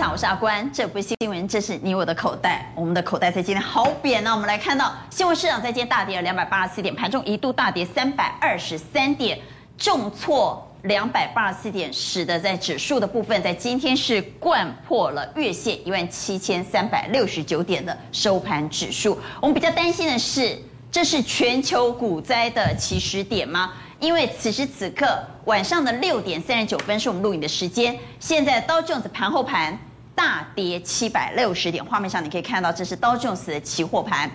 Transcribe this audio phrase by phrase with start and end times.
[0.00, 0.72] 场，我是阿关。
[0.72, 2.64] 这不是新闻，这是你我的口袋。
[2.74, 4.32] 我们的口袋在今天好扁呢。
[4.32, 9.38] 我们来看到新闻市场在今天大跌了两百八十四点，盘中一度大跌三百二十三点，
[9.76, 19.18] 重挫两百八十四点，使得在指数的部分，在今天是掼破了月线一万七千三百六十九点的收盘指数。
[19.38, 20.58] 我们比较担心的是，
[20.90, 23.74] 这是全球股灾的起始点吗？
[23.98, 25.06] 因为此时此刻
[25.44, 27.94] 晚上的六点三十九分是我们录影的时间。
[28.18, 29.78] 现在道琼斯盘后盘
[30.20, 34.30] 大跌七百六十点，画面上你可以看到这是道琼斯的期货盘，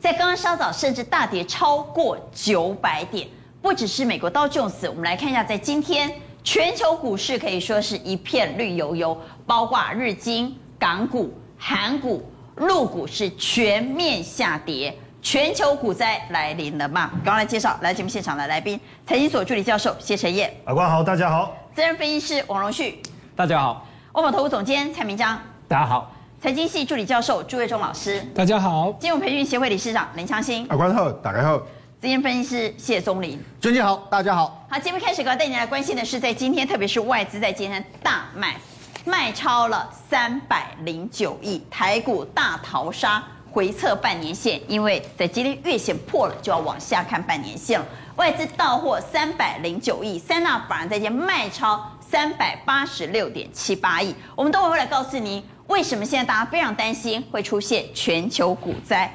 [0.00, 3.28] 在刚刚稍早甚至大跌超过九百点。
[3.62, 6.12] 不只是美国道琼斯，我们来看一下，在今天
[6.42, 14.92] 全球股市可以说是一片绿油油，包括日经、港股、韩股、陆股是全面下跌。
[15.22, 17.10] 全球股灾来临了嘛？
[17.24, 23.00] 刚刚来介绍来节目现场的来宾，财经所助理教授谢晨彦，阿关好，大家好；资深分析师王荣旭，
[23.36, 23.86] 大家好；
[24.20, 26.10] 万宝投顾总监蔡明章，大家好；
[26.42, 31.56] 财经系助理教授朱月忠老师，大家好；金融培训协会理事长林昌兴，阿关后打开后；
[32.00, 34.66] 资深分析师谢宗林，尊敬好，大家好。
[34.68, 38.56] 好，节目开始，我要带你来关心的是，在今天，特别是外资在今天大卖，
[39.04, 43.22] 卖超了三百零九亿，台股大逃杀。
[43.50, 47.86] 回测半年线，因为在今天月线破了，就要往下看半年线了。
[48.16, 54.14] 外资到货三百零九亿，三大法人在今天卖超三百八十六点七八亿。
[54.34, 59.12] 我们都会来告诉您，为什么现在大家非常担心会出现全球股灾，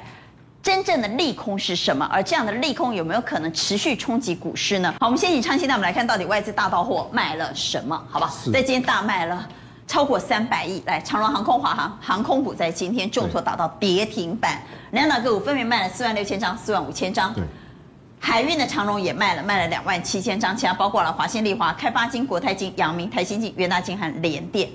[0.62, 2.08] 真正的利空是什么？
[2.12, 4.94] 而这样的利空有没有可能持续冲击股市呢？
[5.00, 8.32] 好，我们先请昌鑫带我们来看到底外资大到货卖了什么，好不好？
[8.52, 9.48] 在今天大卖了。
[9.86, 17.34] 超过三百亿，来长荣航空、华航航空股在今天重挫达到跌停板，两档个股分别卖了四万六千张、四万五千张。
[17.34, 17.44] 对，
[18.24, 24.66] 海运的长荣也卖了，卖了两万七千张，其他包括了华新丽华、开发金、国泰金、阳明、台新金、元大金和联电。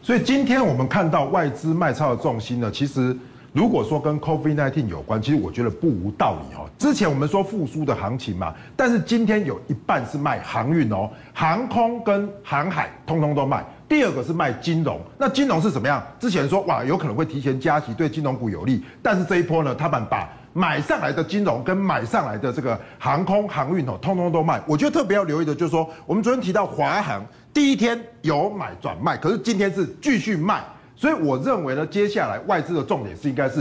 [0.00, 3.14] 所以今天我们看到外资卖超的重心呢，其实
[3.52, 6.66] 如果说跟 COVID-19 有关，其实我觉得不无道理哦。
[6.78, 13.62] 之前我们说复苏的行情嘛，但是今天有一半是卖航运哦，航空跟航海通通都卖。
[13.86, 16.02] 第二个是卖金融，那金融是怎么样？
[16.18, 18.82] 之前说哇，有可能会提前加息，对金融股有利。
[19.02, 24.62] 但是这一波呢，他们把买上来的金融跟买上来的这个航空航运哦，通通都卖。
[24.66, 27.22] 我觉得特别要留意的就是说，我们昨天提到华航
[27.52, 30.64] 第一天有买转卖，可是今天是继续卖。
[30.96, 33.60] 所以我认为呢，接下来外资的重点是应该是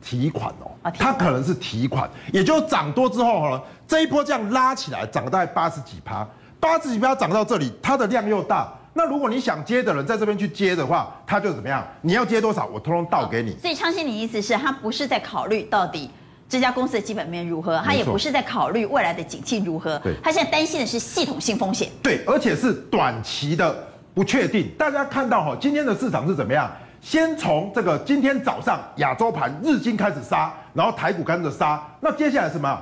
[0.00, 6.26] 提款哦，它可能是提款，也就涨多之后呢，这一波这样拉起来，涨了大概八十几趴，
[6.58, 8.72] 八十几趴涨到这里，它的量又大。
[8.94, 11.82] 那如果你想接的人在这边去接的话，他就怎么样？
[12.02, 13.56] 你要接多少，我通通倒给你。
[13.58, 16.10] 所以昌信，你意思是，他不是在考虑到底
[16.52, 21.88] 这家公司的基本面如何，他也不是在考虑未来的景气如何，他现在担心的是系统性风险。
[22.02, 23.74] 对，而且是短期的
[24.12, 24.70] 不确定。
[24.76, 26.70] 大家看到哈，今天的市场是怎么样？
[27.00, 32.78] 先从这个今天早上亚洲盘日经开始杀，然后台股跟着杀，那接下来什么？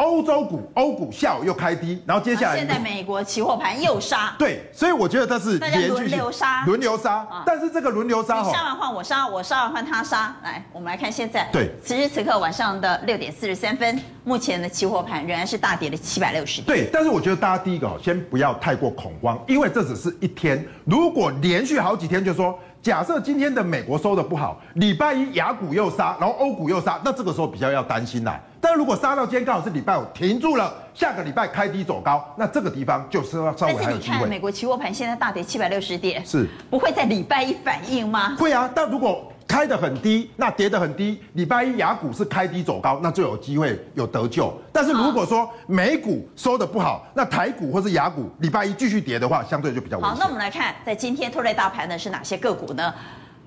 [0.00, 7.26] 欧洲股、欧股下午又开低，然后接下来、啊、现在美国期货盘又杀，对，所以我觉得这是连续轮流杀，轮流杀。
[7.44, 10.34] 但是这个轮流杀，你杀完换我杀，我杀完换他杀。
[10.42, 16.66] 来，我们来看现在，对，此时此刻晚上的六点四十三分，目前的期货盘仍然是大跌了七百六十点。
[16.66, 22.58] 对，但是我觉得大家第一个先不要太过恐慌，因为这只是一天，如果连续好几天就说。
[22.82, 28.40] 假设今天的美国收的不好，礼拜一亚股又杀，然后欧股又杀，那这个时候比较要担心啦。
[28.60, 33.98] 但如果杀到今天刚好是礼拜五停住了，下个礼拜开低走高，那这个地方就是要稍微还有机会。
[33.98, 38.36] 但是你看美国期货盘现在大跌七百六十点，是不会在礼拜一反应吗？
[38.38, 39.26] 会啊，但如果。
[39.50, 41.20] 开得很低，那跌得很低。
[41.32, 44.56] 礼拜一雅股是开低走高，那就有机会有得救。
[44.72, 50.12] 但是如果说美股收的不好，那台股或是雅股礼拜一继续跌的话，相对就比较危险。
[50.12, 52.94] 好，那我们来看，在今天拖累大盘的是哪些个股呢？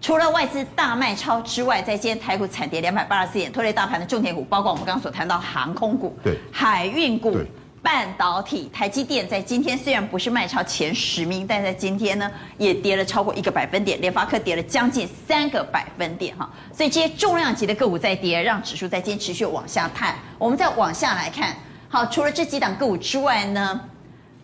[0.03, 7.37] 除了外资大卖超之外，在今天台股惨跌两百八十四点，拖累大盘的重点股，包括我们刚刚所谈到航空股、对海运股。
[7.81, 20.15] 半导体，台积电在今天虽然不是卖超前十名，但在今天呢也跌了超过一个百分点，联发科跌了将近三个百分点哈，所以这些重量级的个股在跌，让指数在今天持续往下探。
[20.37, 21.53] 我们再往下来看，
[21.89, 23.81] 好，除了这几档个股之外呢，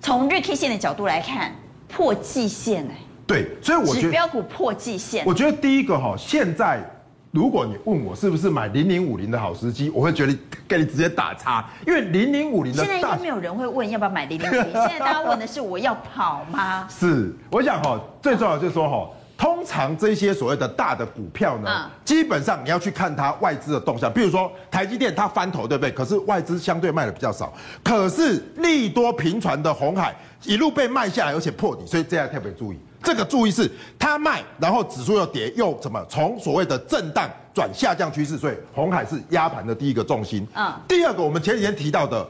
[0.02, 1.54] 从日 K 线的角度来看，
[1.88, 2.96] 破季线哎，
[3.30, 6.84] 对，所以我觉得指标股破季线，我觉得第一个哈现在。
[7.32, 10.36] 如果你问我是不是买零零五零的好时机，我会觉得
[10.68, 12.84] 给你直接打叉，因为零零五零的。
[12.84, 16.88] 现在应该没有人会问要不要买零零五零， 现在大家问的是我要跑吗？
[16.90, 25.92] 是，我想哈，最重要就是说哈，通常这些所谓的大的股票呢，基本上你要去看它外资的动向，比如说台积电它翻头对不对？
[25.92, 27.54] 可是外资相对卖的比较少，
[27.84, 30.16] 可是利多频传的红海
[30.46, 32.80] 一路被卖下来，而且破底，所以这要特别注意。
[33.04, 40.46] 这个注意是它卖，然后指数又跌，又怎么从所谓的震荡转下降趋势，所以红海是压盘的第一个重心。
[40.54, 42.28] 嗯，第二个我们前几天提到的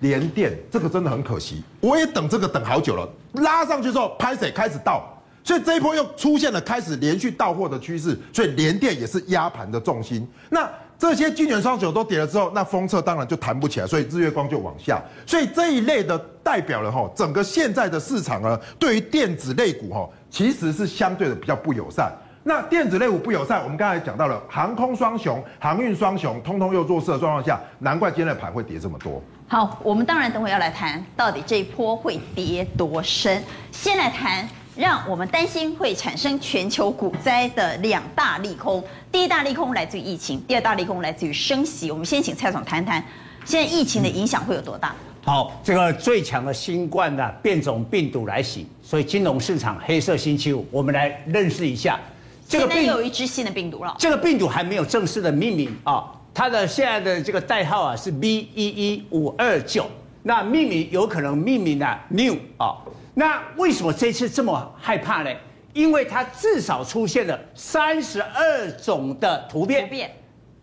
[0.00, 5.02] 联电，这个真的很可惜，我也等这个等好久了，拉上去之后拍水开始倒，
[5.44, 10.26] 所以这一波又出现了开始连续到货的趋势，所以联电也是压盘的重心。
[10.48, 10.68] 那
[11.00, 15.02] 这些晶圆双雄都跌了之后，那封测当然就弹不起来，所以日月光就往下。
[15.26, 22.12] 所以这一类的代表了哈，整个现在的市场呢，对于电子类股哈，其实是相对的比较不友善。
[22.42, 29.22] 那电子类股不友善，我们刚才讲到了航空双雄、航运双雄，通通又弱势的状况下，难怪今天的盘会跌这么多。
[29.48, 33.42] 好，我们当然等会要来谈到底这一波会跌多深，
[33.72, 34.46] 先来谈。
[34.80, 38.82] 让我们担心会产生全球股灾的两大利空。
[39.12, 41.90] 第一大利空来自于疫情，第二大利空来自于升息。
[41.90, 43.04] 我们先请蔡总谈谈，
[43.44, 44.96] 现在疫情的影响会有多大？
[45.22, 52.00] 好，这个最强的新冠的变种病毒来袭，所以金融市场黑色星期五，我们来认识一下
[52.48, 52.76] 这个病。
[52.76, 53.94] 现在有一支新的病毒了。
[53.98, 59.90] 这个病毒还没有正式的命名啊，它的现在的这个代号啊是 B 一一五二九，
[60.22, 62.74] 那命名有可能命名啊 New 啊。
[63.14, 65.30] 那为什么这次这么害怕呢？
[65.72, 69.84] 因为它至少出现了三十二种的突变。
[69.84, 70.10] 突变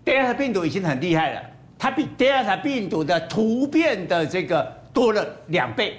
[0.04, 1.42] ，Delta 病毒已经很厉害了，
[1.80, 5.98] 它比 Delta 病毒的突变的这个多了两倍。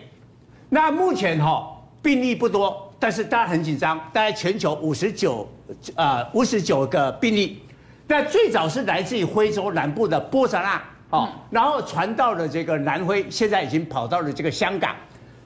[0.68, 5.48] 那目前哈病例不多，但是大家很紧张，大概全球五十九
[5.94, 7.62] 啊五十九个病例。
[8.06, 14.94] 那最早是来自于非洲南部的波萨纳哦，然后传到了这个南非，现在已经跑到了这个香港。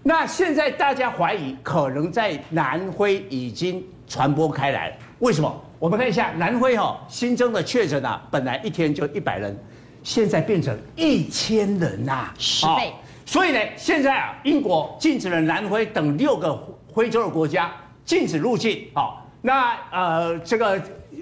[0.04, 5.64] 那现在大家怀疑可能在南非已经传播开来，为什么？
[5.78, 9.56] 我们看一下南非哈新增的确诊啊，本来一天就一百人，
[10.02, 12.92] 现在变成一千人呐，十倍。
[13.24, 16.60] 所以呢，现在啊，英国禁止了南非等六个
[16.92, 17.72] 非洲的国家
[18.04, 19.22] 禁止入境啊。
[19.40, 20.80] 那呃，这个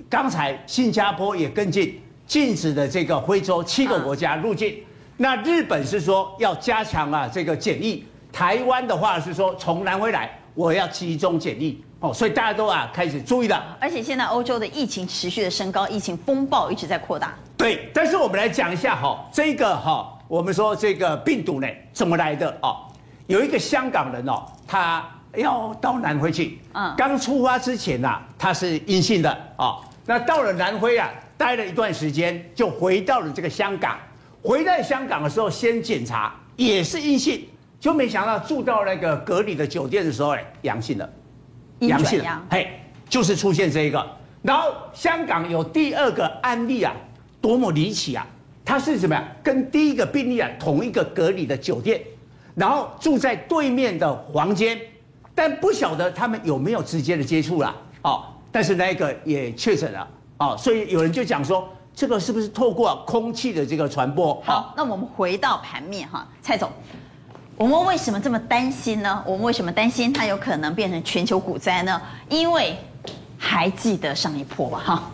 [0.09, 4.79] 刚才新加坡也跟进，禁止的这个非洲七个国家入境。
[5.19, 8.03] 那日本是说要加强啊这个检疫。
[8.33, 13.77] 台湾的话是说，从南非来，我要集中检疫哦，所以大家都啊开始注意了。
[13.81, 17.35] 而且现在欧洲的疫情持续的升高，疫情风暴一直在扩大。
[17.57, 22.77] 对，但是我们来讲一下哈，这个哈，我们说这个病毒呢怎么来的哦？
[23.27, 25.05] 有一个香港人哦，他
[25.37, 33.99] 要到南非去，嗯，刚出发之前呐，他是阴性的哦，那到了南非啊，待了一段时间，就回到了这个香港。
[34.43, 37.47] 回到香港的时候，先检查也是阴性。
[37.81, 41.11] 就没想到住到那个隔离的酒店的时候，哎，阳性了，
[41.79, 42.69] 阳性了，嘿，
[43.09, 44.07] 就是出现这一个。
[44.43, 46.95] 然后香港有第二个案例啊，
[47.41, 48.27] 多么离奇啊！
[48.65, 49.27] 他是什么呀？
[49.43, 52.01] 跟第一个病例啊同一个隔离的酒店，
[52.55, 54.79] 然后住在对面的房间，
[55.35, 58.25] 但不晓得他们有没有直接的接触了哦。
[58.53, 60.07] 但是那个也确诊了
[60.39, 64.41] 哦，所以有人就讲说，这个是不是透过空气的这个传播？
[64.45, 66.71] 好，那我们回到盘面哈，蔡总。
[67.61, 69.23] 我们为什么这么担心呢？
[69.27, 72.01] 我们为什么担心它有可能变成全球股灾呢？
[72.31, 72.75] 因为
[73.37, 75.11] 还记得上一波吧，哈，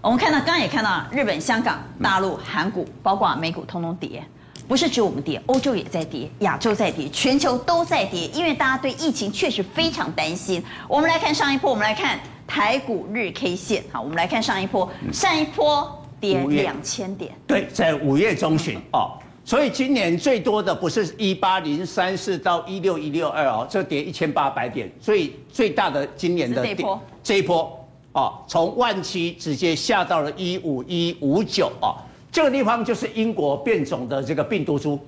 [0.00, 4.24] 我们看到刚刚也看到日本、香港、大陆、韩股，包括美股，通通跌，
[4.66, 10.64] 不是只有我们跌，欧洲也在跌，亚洲在跌，全球都在跌，因为大家对疫情确实非常担心。
[10.88, 19.18] 我们来看上一波，我们来看台股日 K 线，好，我们来看上一波，上一波跌两千点，对，在五月中旬哦。
[19.46, 24.90] 所以今年最多的不是一八零三四到一六一六二哦，这跌一千八百点。
[24.98, 31.92] 所以最大的今年的这一波，这一波哦，从万七直接下到了一五一五九哦，
[32.32, 34.98] 这个地方就是英国变种的这个病毒株，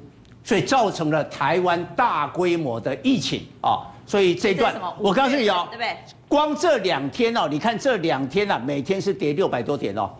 [0.45, 3.89] 所以造成了台湾大规模的疫情啊。
[4.05, 5.97] 所以这一段我告诉你哦，对不对？
[6.29, 10.11] 光这两天哦，你看这两天啊，每天是跌六百多点哦。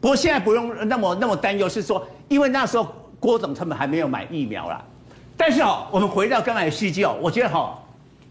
[0.00, 2.86] 不过现在不用那么那么担忧，是说因为那时候。
[3.24, 4.84] 郭总他们还没有买疫苗啦，
[5.34, 7.82] 但是哦，我们回到刚才的时机哦，我觉得哈，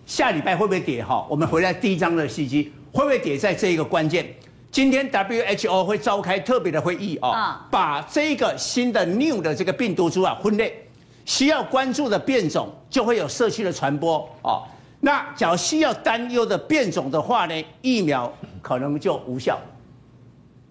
[0.05, 1.25] 下礼拜会不会跌哈？
[1.27, 4.23] 我们回来第一章的时机会不会跌在这一个关键？
[4.69, 7.33] 今天 WHO 会召开特别的会议哦，
[7.71, 10.85] 把这个新的 New 的这个病毒株啊分类，
[11.25, 14.61] 需要关注的变种就会有社区的传播哦。
[14.99, 18.31] 那假如需要担忧的变种的话呢，疫苗
[18.61, 19.59] 可能就无效。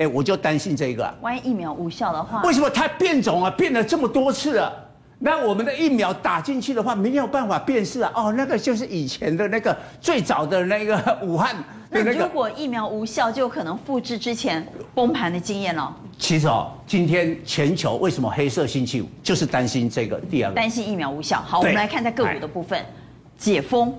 [0.02, 1.14] 哎，我就担心这个啊。
[1.21, 3.50] 万一疫苗无效的话，为什么它变种啊？
[3.50, 4.73] 变了这么多次了，
[5.21, 8.11] 那我们的疫苗打进去的话，没有办法辨识啊。
[8.14, 11.54] 哦，那个就是以前的那个最早的那个武汉
[11.90, 15.94] 的那如果疫苗无效，就可能复制之前崩盘的经验了。
[16.18, 20.56] 其实哦，今天全球为什么黑色星期五，就是担心这个第二个。
[20.56, 21.40] 担心疫苗无效。
[21.47, 22.85] 好，我们来看在个股的部分，
[23.38, 23.94] 解封。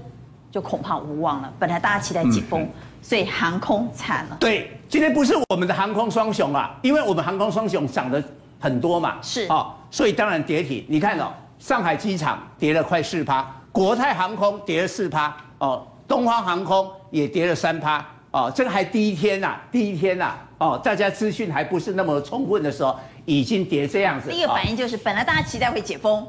[0.53, 1.51] 就恐怕无望了。
[1.57, 2.69] 本来大家期待解封，嗯、
[3.01, 4.38] 所以航空惨了。
[4.39, 8.24] 对，今天不是我们的航空双雄啊，因为我们航空双雄涨得
[8.60, 10.86] 很多嘛，是哦，所以当然跌停。
[10.88, 22.95] 你看哦，上海机场跌了快四趴，国泰航空跌了四趴，哦，东方航空也跌了三趴，哦，这个还第一天呐、啊，第一天呐、啊，哦，大家资讯还不是那么充分的时候，
[23.25, 24.29] 已经跌这样子。
[24.29, 26.24] 第一个反应就是，本来大家期待会解封。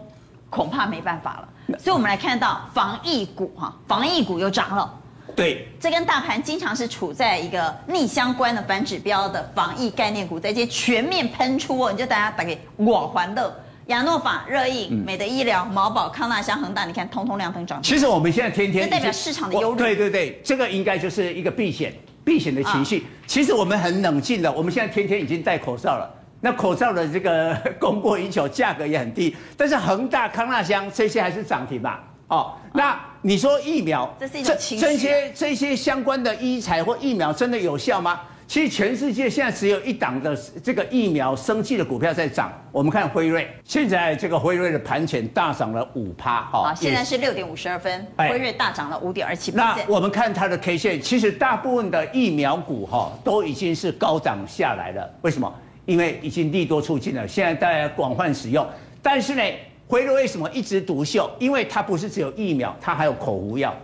[0.51, 5.01] 恐怕没办法了，所以我们来看到防疫股哈，防疫股又涨了。
[5.35, 13.53] 对，这跟大盘经常是处在一个逆相关的反指标的防疫概念股，在这全面喷出哦，你就大家打给我环乐、
[13.87, 17.83] 亚诺法、热映、美的医疗、毛宝、康纳香、恒大，你看通通亮灯涨。
[17.83, 19.79] 其实我们现在天天这代表市场的忧虑。
[19.79, 21.93] 对对对，这个应该就是一个避险
[22.25, 23.05] 避险的情绪。
[23.27, 26.09] 其实我们很冷静的，我们现在天天已经戴口罩了。
[26.45, 32.05] 那口罩的这个 供过于求，价格也很低，但是恒大、康纳香这些还是涨停吧？
[32.29, 34.85] 哦，那你说疫苗，这是一种情绪。
[34.85, 38.21] 这些这些相关的医材或疫苗真的有效吗？
[38.47, 42.53] 其实全世界现在只有一档的这个疫苗生技的股票在涨。
[42.71, 49.51] 我们看辉瑞，现在这个辉瑞的盘前大涨了五趴，哈，好，现在是六点五十二分，辉瑞大涨了五点二七。
[49.53, 55.51] 那我们看它的 K 线，其实大部分的疫苗股哈都已经是高涨下来了，为什么？
[55.87, 58.67] 因为已经利多出尽了，现在大家广泛使用。
[59.03, 59.43] 但是呢，
[59.87, 61.31] 辉瑞为什么一枝独秀？
[61.39, 63.75] 因为它不是只有疫苗，它还有口服药，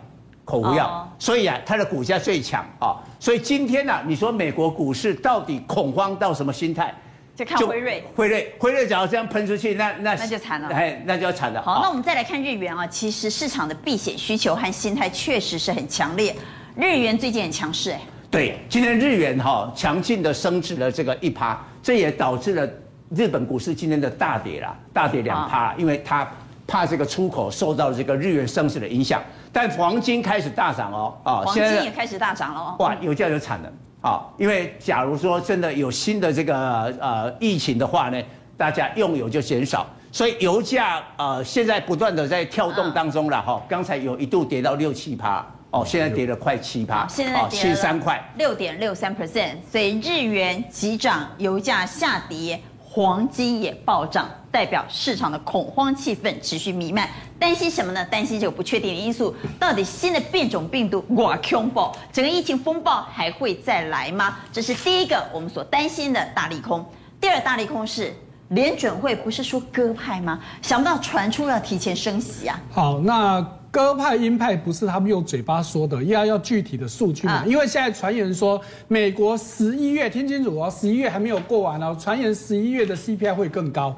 [0.44, 0.86] 口服药。
[0.88, 1.06] Oh.
[1.18, 2.96] 所以啊，它的股价最强啊。
[3.18, 6.94] 所以今天呢、啊，你说美国股市到底恐慌到什么心态？
[7.36, 8.02] 就看辉瑞。
[8.14, 10.68] 辉瑞，辉瑞只要这样喷出去，那那那就惨了。
[10.68, 11.60] 哎，那就要惨了。
[11.62, 16.34] 好，那我们再来看日元啊，其实市场的避险需求和心态确实是很强烈。
[16.76, 18.00] 日元最近很强势，哎。
[18.30, 21.62] 对，今天日元哈强劲的升值了这个一趴。
[21.82, 22.68] 这也导致了
[23.10, 26.28] 日本股市今天的大跌啦，大跌两趴，因为它
[26.66, 29.22] 怕这个出口受到这个日元升值的影响。
[29.52, 32.76] 但黄金开始大涨哦，啊，黄金也开始大涨了哦。
[32.78, 34.22] 哇，油价就惨了啊！
[34.38, 38.22] 因为假如说真的有新的这个呃疫情的话呢，
[38.56, 43.60] 大家用油就减少，所以油价呃现在不断的在跳动当中了哈。
[43.68, 45.44] 刚才有一度跌到六七趴。
[45.70, 49.54] 哦，现在跌了快七趴，现在跌了三块，六点六三 percent。
[49.70, 57.08] 所以日元急涨，油价下跌，黄金也暴涨，代表市场的恐慌气氛持续弥漫。
[57.38, 58.04] 担心什么呢？
[58.06, 64.38] 担心这个不确定的因素，到底新的变种病毒哇恐怖，整个疫情风暴还会再来吗？
[64.52, 66.84] 这是第一个我们所担心的大利空。
[67.20, 68.12] 第二大利空是
[68.48, 70.40] 联准会不是说鸽派吗？
[70.62, 72.60] 想不到传出要提前升息啊。
[72.72, 73.59] 好，那。
[73.70, 77.34] 鸽派鹰派不是他们用嘴巴说的，要要具体的数据嘛？
[77.34, 83.94] 啊、因为现在传言说，美国十一月听清楚哦，十一月还没有过完哦，传言十一月的 CPI 会更高。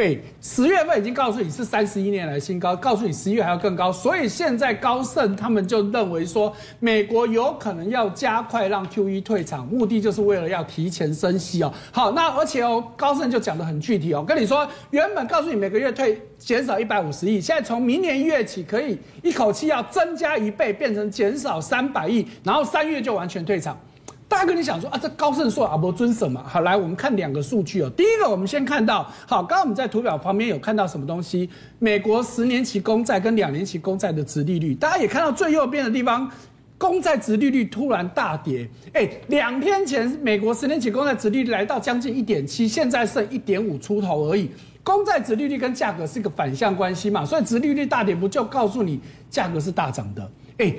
[0.00, 11.70] 哎，十月份已经告诉你是三十一年来新高，告诉你十一月还要更高，所以现在高盛他们就认为说，美国有可能要加快让 QE 退场，目的就是为了要提前升息哦。
[11.92, 23.78] 好，那而且哦，高盛就讲得很具体哦，跟你说，原本告诉你每个月退减少一百五十亿，现在从明年一月起可以一口气要增加一倍，变成减少三百亿，然后三月就完全退场。
[24.30, 26.44] 大家跟你想说啊，这高盛说啊，不遵守嘛。
[26.46, 27.90] 好，来我们看两个数据哦。
[27.96, 31.50] 第一个，我们先看到，好，刚刚我们在图表旁边有看到什么东西？
[31.80, 36.30] 美国十年期公债跟两年期公债的殖利率，大家也看到最右边的地方，
[36.78, 38.68] 公债殖利率突然大跌。
[38.92, 44.48] 哎，两天前美国十年期公债殖利率来到将近一点七，现在剩一点五出头而已。
[44.84, 50.30] 公债殖利率跟价格是一个反向关系嘛，所以殖利率大跌不就告诉你价格是大涨的？
[50.58, 50.72] 哎。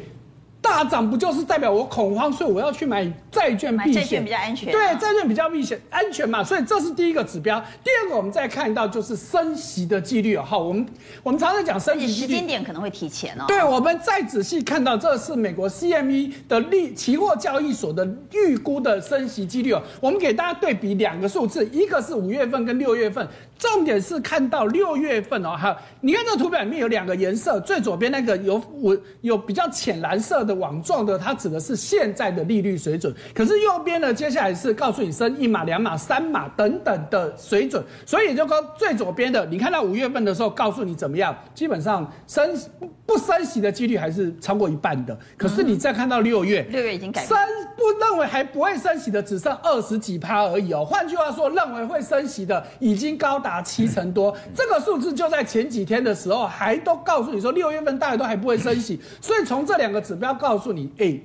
[0.62, 4.02] 大涨不就是代表我恐慌，所以我要去买债券避险？
[4.02, 4.72] 债券比较安全。
[4.72, 6.44] 对，债券比较避险，安全嘛。
[6.44, 7.60] 所以这是第一个指标。
[7.84, 10.38] 第二个，我们再看到就是升息的几率。
[10.38, 10.86] 好，我们
[11.24, 13.46] 我们常常讲升息时间点可能会提前哦。
[13.48, 19.82] 对，我们再仔细看到，这是美国 CME 的利期货交易所的预估的升息几率哦。
[20.00, 23.28] 我们给大家对比两个数字，一个是五月份跟六月份。
[23.62, 33.14] 重点是看到六月份哦，哈，你看这个图表里面有两个颜色，最左边那个有我有比较浅蓝色的网状的，它指的是现在的利率水准。
[33.36, 37.84] 可是右边呢，接下来是告诉你升一码、两码、三码等等的水准。
[38.04, 42.58] 所以也就说最左边的，你看到五月份的时候，告诉你怎么样，基本上升
[43.06, 45.16] 不升息的几率还是超过一半的。
[45.38, 47.38] 可是你再看到六月，六月已经改升
[47.78, 50.84] 不认为还不会升息的只剩二十几趴而已哦。
[50.84, 53.51] 换句话说，认为会升息的已经高达。
[53.52, 61.20] 达七成多，这个数字就在前几天的时候还都告诉你说，六月份大概都还不会升息，所以从这两个指标告诉你，哎，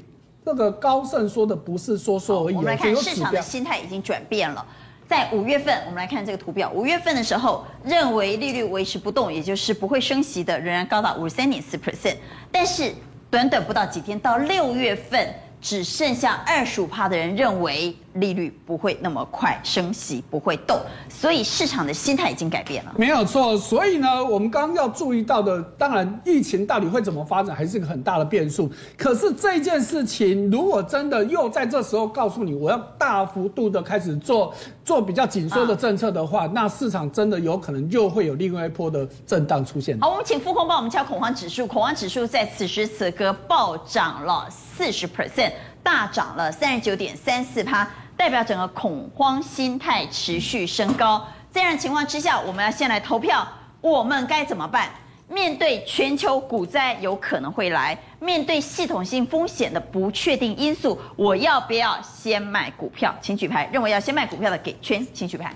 [0.44, 2.54] 这个高盛说的不是说说而已。
[2.56, 4.66] 我们来看市场的心态已经转变了，
[5.06, 12.16] 在五月份，我们来看这个图表，五月份的时候认为利率维持不动，也就是不会升息的，仍然高达五十三点四 percent，
[12.50, 12.92] 但是
[13.30, 15.32] 短短不到几天，到六月份。
[15.58, 22.94] 只剩下二十五趴的人认为利率不会那么快升息，不会动，所以市场的心态已经改变了。
[22.96, 28.70] 没有错，所以呢，我们刚刚要注意到的，当然疫情到底会怎么发展，还是一个很大的变数。
[28.96, 34.54] 可是这件事情，如果真的又在这时候告诉你，我要大幅度的开始做
[34.84, 39.98] 做比较紧缩的政策的话，啊、那市场真的有可能又会有另外一波的震荡出现。
[40.00, 45.52] 好，我们请富空帮我们敲恐慌指数，恐慌指数在此时此刻暴涨了四十 percent。
[45.82, 51.26] 大涨了三十九点三四趴，代表整个恐慌心态持续升高。
[51.52, 53.46] 这样的情况之下，我们要先来投票，
[53.80, 54.88] 我们该怎么办？
[55.28, 63.14] 面对全球股灾有可能会来，面对系统性风险的不确定因素，我要不要先卖股票？
[63.20, 65.52] 请举牌，认为要先卖股票的给圈，请举牌。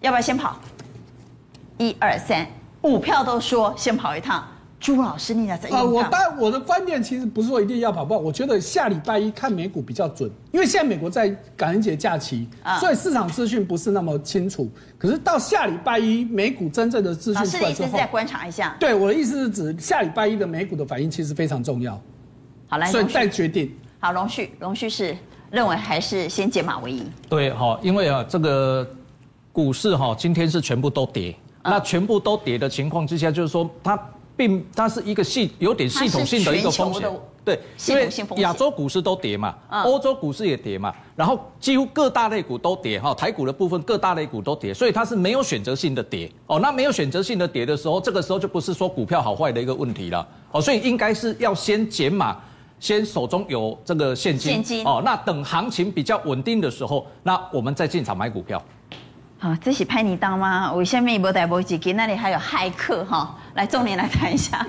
[0.00, 0.58] 要不要先跑？
[1.78, 2.46] 一二三，
[2.82, 4.46] 五票都说先跑一趟。
[4.86, 5.82] 朱老师，你在啊？
[5.82, 12.46] 我当我的观念其实不是说一定要跑步，我觉得下礼拜一看美股比较准，因为现在美国在感恩节假期，
[12.78, 14.70] 所以市场资讯不是那么清楚。
[14.96, 18.76] 可是到下礼拜一美股真正的资讯出来之后，是意思是再观察一下。
[18.78, 22.00] 对，我的意思是指下礼拜一的美股的反应其实非常重要。
[22.68, 23.68] 好，来，所以再决定。
[23.98, 25.16] 好，龙旭，龙旭是
[25.50, 27.02] 认为还是先解码为宜。
[27.28, 28.88] 对，好，因为啊，这个
[29.50, 34.00] 股市哈今天是全部都跌，那全部都跌的情况之下，就是说它。
[34.36, 37.10] 并它是一个系有点系统性的一个风险，
[37.44, 46.30] 对，因为亚洲股市都跌嘛，欧洲股市也跌嘛，然后几乎各大类股都跌哈，台股的部分各大类股都跌，所以它是没有选择性的跌。
[46.46, 46.58] 哦。
[46.58, 50.26] 那没有选择性的跌的时候，这个时候就不是说股票好坏的一个问题了。
[50.50, 52.36] 哦，所以应该是要先减码，
[52.80, 54.84] 先手中有这个现金，现金。
[54.84, 58.60] 哦，那等行情比较稳定的时候，那我们再进场买股票。
[59.38, 60.72] 好，这是拍你当吗？
[60.72, 64.66] 我下面一波带波几给那里还有骇客哈，来重点来看一下。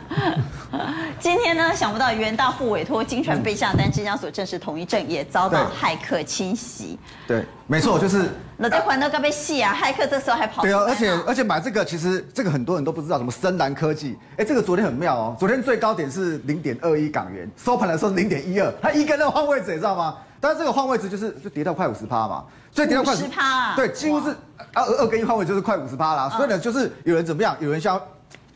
[1.20, 7.00] 今天呢，想不到元大复委托金传被下单，证交所正式同意证也遭到骇客侵袭。
[7.26, 10.64] 对，没错，就是那在环都该被戏啊，骇客这时候还跑。
[10.64, 20.18] 对啊，而且而且买这个，其实这个很多人都不知道，什么深蓝科技，哎，这个昨天很妙哦，昨天最高点是零点二一港元，收盘的时候零点一二，它一根要换位置，你知道吗？
[20.40, 24.36] 但是这个换位置就是就跌到快五十趴嘛，所以跌到快五十趴，对，几乎是
[24.74, 26.30] 二二跟一换位就是快五十趴啦。
[26.30, 28.00] 所以呢，就是有人怎么样，有人想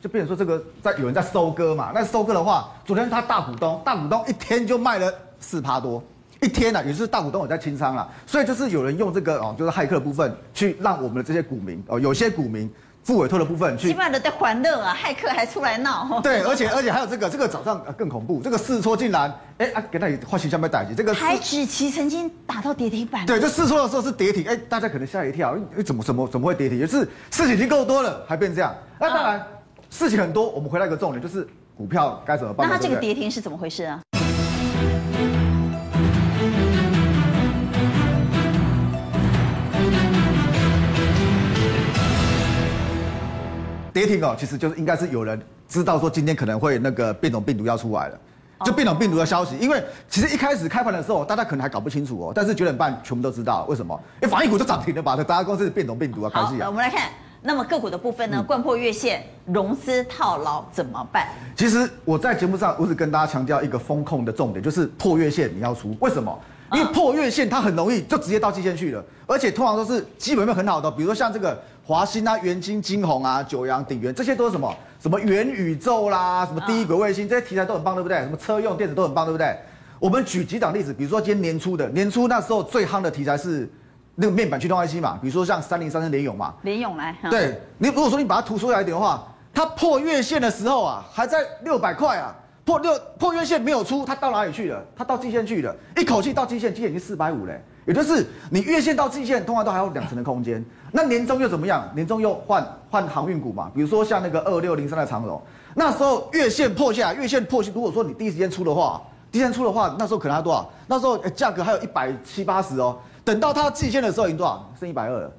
[0.02, 1.92] 就变成说这个在有人在收割嘛。
[1.94, 6.04] 那收割的话，昨天他大股东大股东一天就卖了四趴多，
[6.42, 8.08] 一天呢、啊、也是大股东有在清仓了。
[8.26, 12.72] 所以就是有人用这个哦，就是骇客的部分去让我们的这些股民哦，有些股民。
[13.04, 16.20] 复委托的部分去，起码的在欢乐啊，骇客还出来闹。
[16.24, 23.26] 对，而且而且还有这个这个早上更恐怖，这个试错竟然，哎啊，给那里画形象被逮起，这个台指期曾经打到跌停板。
[23.26, 26.78] 对，就试错的时候是跌停，哎，大家可能吓一跳，哎，怎么怎么怎么会跌停？
[26.78, 27.00] 也是
[27.32, 28.76] 事情已经够多了，还变这样。
[29.00, 29.46] 那当然，
[29.90, 32.68] 事情很多，我们回来一个重点，就是股票该怎么办？
[32.68, 34.00] 那它这个跌停是怎么回事啊？
[43.94, 48.20] 跌停哦，其实就是应该是有人知道说今天可能会那个变种病毒要出来了，
[48.64, 49.58] 就变种病毒的消息。
[49.58, 54.00] 因为其实一开始开盘的时候，大家可能还搞不清楚哦，但是九点半全部都知道为什么？
[54.22, 55.16] 因为防疫股就涨停了吧？
[55.16, 56.68] 大家公司变种病毒啊，开始啊。
[56.68, 57.10] 我们来看，
[57.42, 58.46] 那么个股的部分呢？
[58.48, 61.28] 掼破月线，融资套牢怎么办？
[61.56, 65.96] 其实我在节目上我只跟大家强调一个风控的重点，就是破月线你要出。
[66.00, 66.40] 为什么？
[66.74, 71.62] 因为破月线它很容易就直接到季线去了，而且通常都是基本面很好的，比如说像这个。
[71.84, 74.74] 华新啊、元晶、金红啊、九阳、鼎元，这些都是什么？
[75.02, 78.20] 什么元宇宙啦，什么低轨卫星，这些题材都很棒，对不对？
[78.20, 79.58] 什么车用电子都很棒，对不对？
[80.00, 83.68] 我们举几档例子，比如说今天年初的，年初那时候最夯的题材是
[84.16, 86.54] 那个面板驱动 IC 嘛，比如说像三零三三联咏嘛。
[86.62, 87.16] 联咏来。
[87.32, 94.84] 对，你如果说你把它突出来一点的话，它破月线的时候啊，还在六百块啊，破六破月线没有出，它到哪里去了？
[94.96, 97.60] 它到季线去了，一口气到季线，季线已经四百五嘞。
[97.86, 100.64] 也就是你月线到季线，通常都还有两成的空间。
[100.92, 101.90] 那年终又怎么样？
[101.96, 105.42] 年终又换换航运股嘛，比如说像那个二六零三的长荣，
[105.74, 110.70] 那时候月线破下，月线破，如果说你第一时间出的话，第一时间出的话，那时候可能还多少？
[110.88, 112.98] 那时候价格还有一百七八十哦。
[113.24, 114.70] 等到它季线的时候，已经多少？
[114.80, 115.32] 剩一百二了。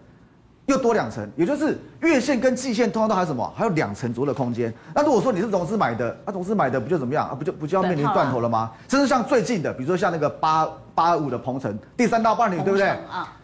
[0.67, 3.53] 又多两层，也就是月线跟季线通常都还有什么？
[3.57, 4.73] 还有两层左右的空间。
[4.95, 7.35] 那如果说你是融资买的，那融资买的不就怎么样啊？
[7.35, 8.71] 不就不就要面临断头了吗？
[8.89, 12.89] 甚至像最近的，比如说像那个八八二五的鹏程，第三道半年，对不对？
[12.89, 13.37] 啊，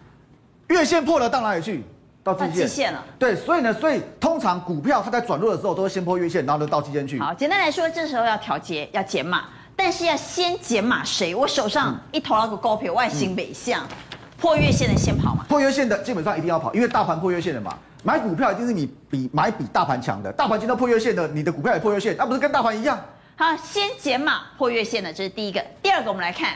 [0.69, 1.85] 月线破了到哪里去？
[2.23, 2.53] 到季线。
[2.53, 3.05] 季线了。
[3.19, 7.19] 对，所以呢，所以通常股票它在转弱的时候，都会先破月线，然后就到季线去。
[7.19, 11.35] 好，简单来说，这时候要调节，要减码，但是要先减码谁？
[11.35, 13.83] 我手上一头那个高票外形北向。
[13.85, 13.89] 嗯
[14.39, 15.45] 破月线的先跑嘛？
[15.49, 17.77] 破月线的基本上一定要跑，因为大盘破月线的嘛。
[18.05, 22.97] 买股票一定是你比买比大盘强的，大盘见到破月线的，你的股票也破月线，那、啊、不是跟大盘一样？
[23.37, 25.61] 好，先减码破月线的，这是第一个。
[25.83, 26.55] 第二个，我们来看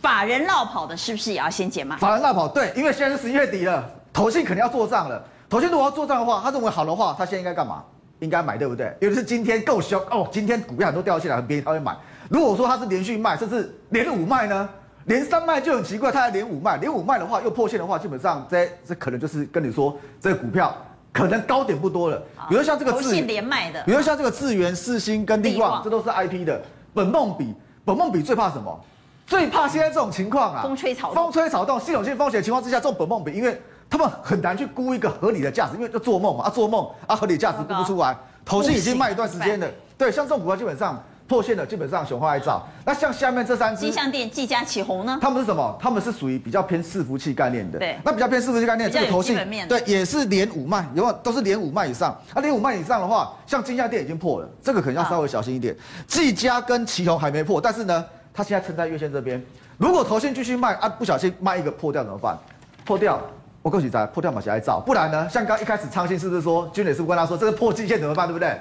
[0.00, 1.96] 法人落跑的，是不是也要先减码？
[1.96, 5.22] 法人落跑，对，因为现在是十一月底了，投信肯定要做账了。
[5.48, 7.82] 投信如果要做账的话，他认为好的话，他现在应该干嘛？
[8.20, 8.96] 应该买，对不对？
[9.00, 11.94] 尤其是今天够凶哦，今天股票很多掉下来，很便宜，他会买。
[12.28, 14.68] 如果说他是连续卖，甚至连五卖呢？
[15.06, 20.76] 连三卖就很奇怪，他还连五卖，连五卖的话又破线的话，基本上这这可能就是跟你说，这个股票
[21.12, 22.20] 可能高点不多了。
[22.48, 26.60] 比如像这个智连卖的，比如像这个智源、四星跟力旺，这都是 IP 的。
[26.92, 28.80] 本梦比，本梦比最怕什么？
[29.26, 38.16] 最怕现在这种情况啊，风吹草动，风吹草动，系统性风险的情况之下，这种本梦比，因为他们很难去估一个合理的价值，因为就做梦嘛，啊做梦啊合理价值估不出来。
[38.44, 41.00] 投信已经卖一段时间了，对，像这种股票基本上。
[41.26, 45.18] 破线的基本上雄厚爱照，那像下面这三只，金像电、技嘉、启宏呢？
[45.20, 45.76] 他们是什么？
[45.80, 47.78] 他们是属于比较偏伺服器概念的。
[47.78, 49.36] 对，那比较偏伺服器概念，这个头信
[49.68, 52.16] 对也是连五卖，有没有都是连五卖以上。
[52.32, 55.74] 啊连五卖以上的话，像金像电已经破了，这个可能要稍微小心一点。
[56.06, 59.42] 技嘉跟启宏还没破，但是呢，它现在撑在月线这边。
[59.78, 62.38] 如果头信继续卖啊，不小心卖一个破掉怎么办？
[62.84, 63.20] 破掉，
[63.62, 68.28] 我恭喜在破掉马上来造，不然呢，像刚一开始昌信是不是说，军磊是不是跟他说这个破季线怎么办？
[68.28, 68.56] 对不对？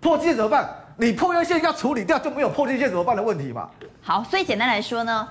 [0.00, 0.68] 破季线怎么办？
[1.00, 3.66] 你破月线要处理掉，就没有破季线怎么办的问题嘛？
[4.02, 5.26] 好，所以简单来说呢，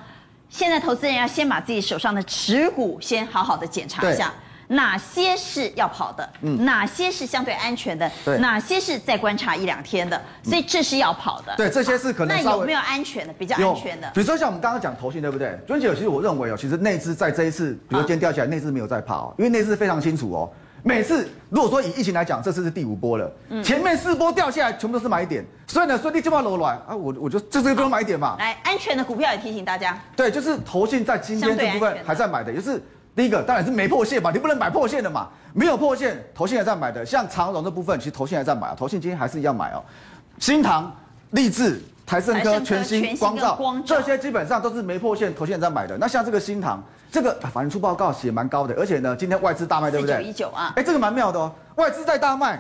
[0.50, 4.34] 现在投资人要先把自己手上的持股先好好的检查一下，
[4.70, 11.54] 哪些是要跑的，嗯，哪些是相对安全的，对，哪些是再观察一两天的，所以这是要跑的。
[11.56, 12.36] 对，这些是可能。
[12.36, 13.34] 那有没有安全的？
[13.34, 14.10] 比较安全的？
[14.16, 15.56] 比如说像我们刚刚讲投信，对不对？
[15.68, 20.52] 尊姐，其实我认为哦，其实内资在这一次，比如今天掉下来，内资没有在跑哦，因为内资非常清楚哦。
[20.84, 28.36] 每次如果说以疫情来讲，这次是第五波了，嗯、前面四波掉下来全部都是买点，所以呢，顺利就要楼软啊，我我就这次就买点嘛。
[28.40, 32.82] 来，安全的股票也提醒大家，对，就是投信在今天这部分还在买的，就是
[33.16, 39.84] 第一个当然是没破线嘛，你不能买破线的嘛，没有破线，投信还在买的，像长荣这部分其实投信还在买啊，投信今天还是一样买哦，
[40.40, 40.96] 新塘、
[41.32, 46.84] 立志、台盛科、全新、光照这些基本上都是没破线，投信还在买的，那像这个新塘。
[47.12, 50.24] 这个法人出报告写蛮高的，而且呢，今天外资大卖，对不对？
[50.24, 52.60] 一九啊，哎，这个蛮妙的哦，外资在大卖，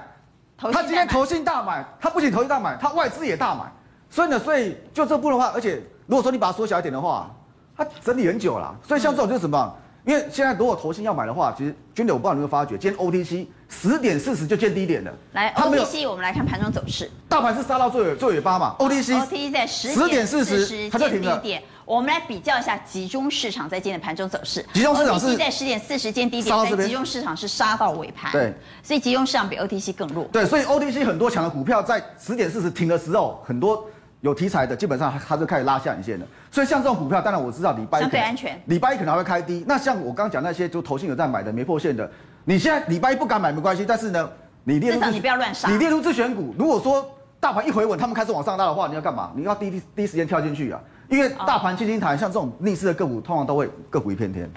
[0.56, 3.62] 他今天投信大买，他不仅投信大买，他外资也大买，
[4.08, 7.30] 所以呢，所以就这部分的话，而且如果说你把它缩小一点的话，
[7.76, 9.76] 它整理很久了，所以像这种就是什么？
[9.76, 15.14] 嗯因为现在如果投信要买的话，其实军磊我不知道你会发觉，今天 OTC 十点四十就见低点了。
[15.34, 21.40] 来，OTC 我们来看盘中走势，大盘是杀到最尾最尾巴嘛？OTC OTC 在十点四十它就停了。
[21.86, 24.66] 我们来比较一下集中市场在今天的盘中走势。
[24.74, 28.32] 集中市场是在十点四十见低点，但集中市场是杀到尾盘。
[28.32, 30.24] 对，所以集中市场比 OTC 更弱。
[30.32, 33.88] 对，所以 OTC 很多强的股票在十点四十停的时候，很多。
[34.22, 36.26] 有题材的，基本上它就开始拉下影线了。
[36.52, 39.64] 所以像这种股票，当然我知道礼拜一相对安全，礼拜一可能还会开低。
[39.68, 42.10] 那像我刚刚讲那些，就投信有在买的没破线的，
[42.44, 44.30] 你现在礼拜一不敢买没关系，但是呢，
[44.64, 45.70] 你列入至少你不要乱杀。
[45.70, 49.32] 你列入自选股，如果说大盘一回稳，他们开始往上拉的话，你要干嘛？
[49.36, 54.50] 你要第一第一时间跳进去啊，因为大盘轻轻弹，像这种逆势的个股，通常都会个股一片天。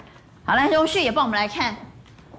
[0.43, 1.73] 好，来荣旭也帮我们来看，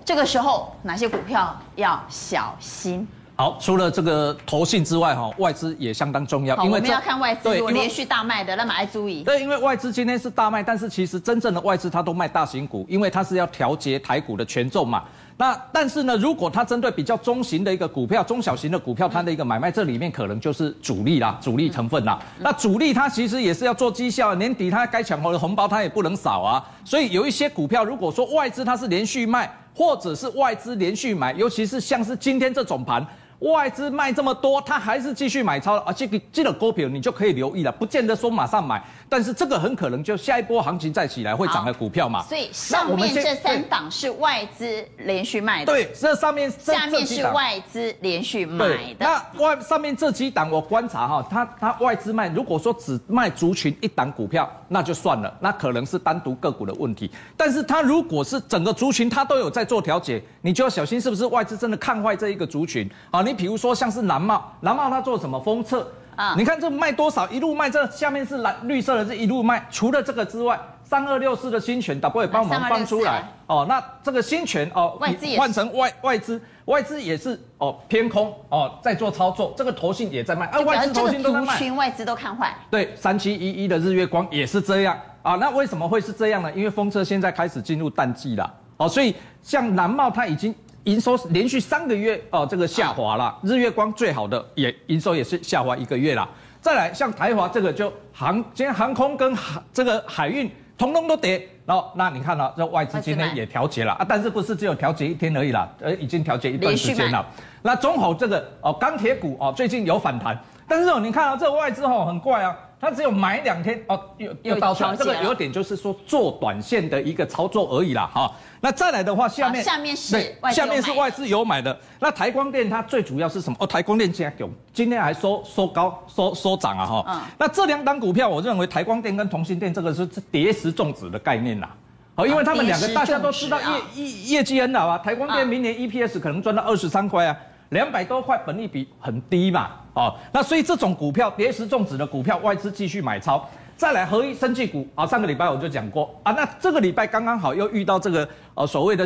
[0.05, 3.09] 这个时候哪些股票要小心。
[3.37, 6.55] 好，除了这个投信之外，哈，外资也相当重要。
[6.59, 9.25] 因为我们要看外资，如果连续大卖的，那么爱注意。
[9.25, 15.03] 对，因为外资今天是大卖，但是其实真正的外资它都卖大型股，因为它是要调节台股的权重嘛。
[15.37, 22.17] 那但是呢，如果它针对比较中型的一个股票、中小型的股票，它的一个买卖，这里面可能就是主力啦，主力成分啦。
[22.39, 26.65] 那主力它其实也是要做绩效，年底它该抢回的红包它也不能少啊。
[26.85, 33.05] 所以有一些股票，如果说外资它是连续卖，或者是外资连续买，尤其是像是今天这种盘。
[33.53, 42.23] 外资卖这么多，他还是继续买超，而这个这个股票你就可以留意了，不见得说马上买，但是这个很可能就下一波行情再起来会涨的股票嘛。
[42.23, 49.01] 所以上面这三档是外资连续卖的，对，这上面下面是外资连续买的。
[49.01, 57.11] 那外上面这几档我观察哈，它它外资卖，如果说只卖族群一档股票，那就算了，那可能是单独个股的问题。
[57.37, 63.21] 但是它如果是整个族群，它都有在做调节，你就要小心是不是外资真的看坏这一个族群啊？
[63.21, 66.35] 你比如说像是蓝帽，蓝帽它做什么封测啊？
[66.37, 69.67] 你看这卖多少，一路卖，这下面是蓝绿色的，这一路卖。
[69.71, 73.67] 除了这个之外，三二六四的新权，导播也帮我们放出来哦。
[73.69, 79.53] 那这个新权哦，外资换成外外资，外资也是哦偏空哦，在做操作。
[79.57, 81.57] 这个投信也在卖，啊，外资投信都在卖。
[81.57, 82.55] 群外资都看坏。
[82.71, 85.37] 对，三七一一的日月光也是这样啊。
[85.37, 86.53] 那为什么会是这样呢？
[86.53, 90.55] 因为风车现在开始进入淡季了哦，所以像蓝帽它已经。
[90.85, 93.37] 营收连续三个月哦，这个下滑了。
[93.43, 96.29] 日月光最好的也营收也是下滑一个月了。
[96.61, 107.25] 再来像台华这个就航，今天航空跟海这个海运通通都跌，然后那你看了，这外资今天也调节了啊，但是不是只有调节一天而已啦，呃，已经调节一段时间了。
[107.63, 112.57] 那中吼这个哦，钢铁股哦，最近有反弹，但是哦，你看到这个外资哦，很怪啊。
[112.81, 118.31] 它只有买两天哦，又又倒出来，这个有点就是说做短线的一个操作而已啦，哈。
[118.61, 121.79] 那再来的话，下面下面是下面是外资有买的。
[122.01, 123.57] 那台光电它最主要是什么？
[123.61, 127.05] 哦，台光电今天今天还收收高收收涨啊，哈。
[127.09, 127.21] 嗯。
[127.39, 131.75] 那这两档股票，我认为台光电跟同欣电这个是叠石种子的概念啦，
[132.15, 137.37] 好，因为他们两个大家都知道业业业绩很好啊，台光电明年 EPS 可能赚到二十三块啊。
[137.71, 143.49] 两百多块，本利比很低嘛，哦，那所以这种股票叠石种子的股票，外资继续买超。
[143.77, 149.05] 再来合一生技股啊，上个礼拜我就讲过啊，那这个礼拜刚刚好又遇到这个呃所谓的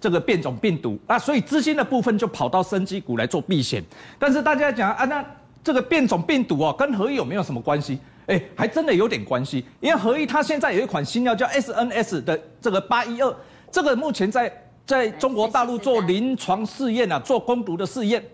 [0.00, 3.80] 这个变种病毒，那所以资金的部分就跑到生技股来做避险。
[4.18, 5.24] 但是大家讲啊，那
[5.62, 8.00] 这个变种病毒哦，跟合一有没有什么关系？
[8.26, 13.32] 哎，还真的有点关系，因为合一它现在有一款新药叫 SNS 的这个八一二，
[13.70, 14.52] 这个目前在。
[14.88, 18.24] 在中国大陆做临床试验啊，做攻毒的试验，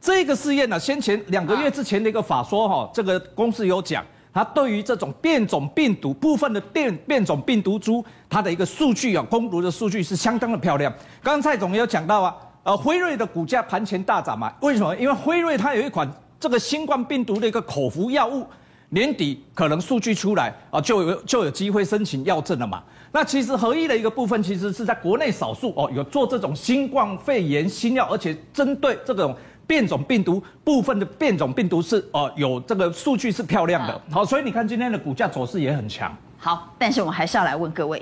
[0.00, 10.92] 这个试验呢，先前两个月之前的一个法说哈，这个公司有讲，它对于这种变种病毒部分的变变种病毒株，它的一个数据啊，攻毒的数据是相当的漂亮。
[11.24, 14.94] 刚刚蔡总也有讲到啊，呃，辉瑞的股价盘前大涨嘛，为什么？
[14.96, 18.46] 因为辉瑞它有一款这个新冠病毒的一个口服药物，
[18.90, 22.80] 年底可能数据出来啊，就有就有机会申请药证了嘛。
[23.12, 34.00] 那其实合一的一个部分，其实是在国内少数哦，有做这种新冠肺炎新药，而且针对这种变种病毒部分的变种病毒是哦，有这个数据是漂亮的。
[34.12, 36.16] 好，所以你看今天的股价走势也很强。
[36.38, 38.00] 好，但是我们还是要来问各位，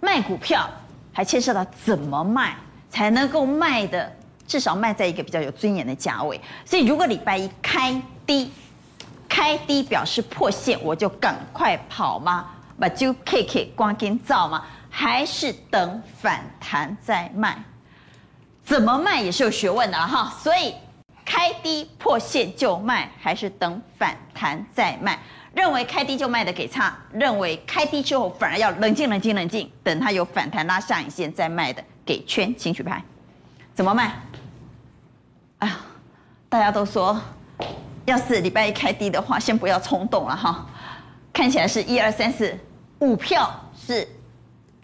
[0.00, 0.68] 卖股票
[1.10, 2.54] 还牵涉到怎么卖
[2.90, 4.12] 才能够卖的
[4.46, 6.38] 至少卖在一个比较有尊严的价位。
[6.66, 8.50] 所以如果礼拜一开低，
[9.26, 12.50] 开低表示破线，我就赶快跑吗？
[12.78, 14.64] 把就 K K 光跟造嘛？
[14.90, 17.56] 还是等反弹再卖？
[18.64, 20.32] 怎么卖也是有学问的哈。
[20.40, 20.74] 所以
[21.24, 25.18] 开低破线就卖，还是等反弹再卖？
[25.52, 33.02] 认为开低就卖的给叉，认为开低之后反而要冷静冷静冷静，等它有反弹拉上影线再卖的给圈，请举牌。
[33.72, 34.20] 怎么卖？
[35.58, 35.76] 哎呀，
[36.48, 37.20] 大家都说，
[38.04, 40.66] 要是礼拜一开低的话，先不要冲动了哈。
[41.34, 42.56] 看起来是一二三四
[43.00, 44.06] 五票是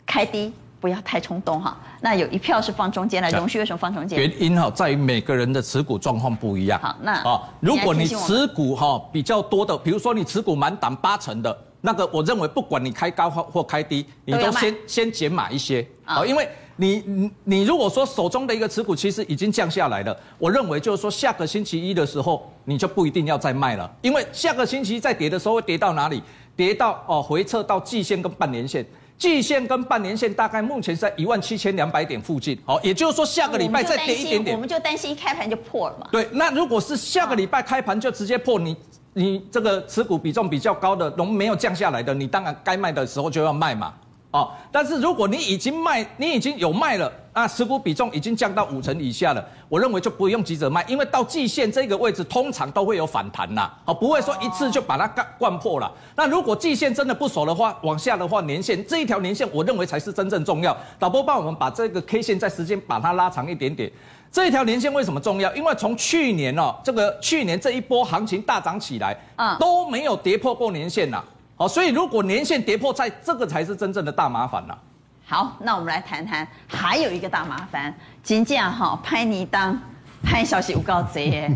[0.04, 1.78] 开低，不要太冲动哈。
[2.00, 4.18] 那有一票是放中间的，容旭为什么放中间？
[4.18, 6.80] 原因哈在于每个人的持股状况不一样。
[6.80, 16.48] 好，那啊，如果你持股哈比较多的，比如说你持股满档八成的，那个我认为不管你开高或或开低，你都先先减码一些啊，因为。
[16.76, 26.22] 你你你如果说手中的一个持股其实已经降下来了，我认为就是说下个星期一的时候你就不一定要再卖了，因为下个星期一再跌的时候会跌到哪里？
[26.60, 28.84] 跌到哦回撤到季线跟半年线，
[29.16, 36.06] 季线跟半年线大概目前是在一万七千两百点附近，好，也就是说下个礼拜再跌一点点，我们就担心一开盘就破了嘛。
[36.12, 38.76] 对，那如果是下个礼拜开盘就直接破，你
[39.14, 43.94] 你这个持股比重比较高的，龙没有降下来的，你当然该卖的时候就要卖嘛。
[44.32, 55.90] 哦，但是如果你已经卖，你已经有卖了，那，持股比重已经降到五成以下了，我认为就不用急着卖，因为到季线这个位置通常都会有反弹呐，哦，不会说一次就把它干灌破了。
[56.14, 60.76] 那如果季线真的不守的话，往下的话，年线这一条年线，我认为才是真正重要。
[60.96, 63.90] 导播帮我们把这个 K 线在时间把它拉长一点点，
[64.30, 65.52] 这一条年线为什么重要？
[65.56, 71.20] 因为从去年哦，这个去年这一波行情大涨起来，啊，都没有跌破过年线呐。
[71.60, 74.78] 哦，所以如果年线跌破，在这个才是真正的大麻烦了。
[75.26, 79.78] 好，那我们来谈谈，还有一个大麻烦，金价哈拍你当
[80.22, 81.54] 拍消息有告贼。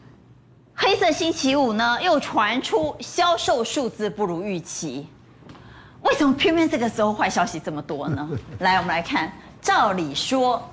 [0.74, 5.06] 黑色星期五呢，又传出销售数字不如预期，
[6.00, 8.26] 为什么偏偏这个时候坏消息这么多呢？
[8.60, 10.66] 来，我们来看，照理说，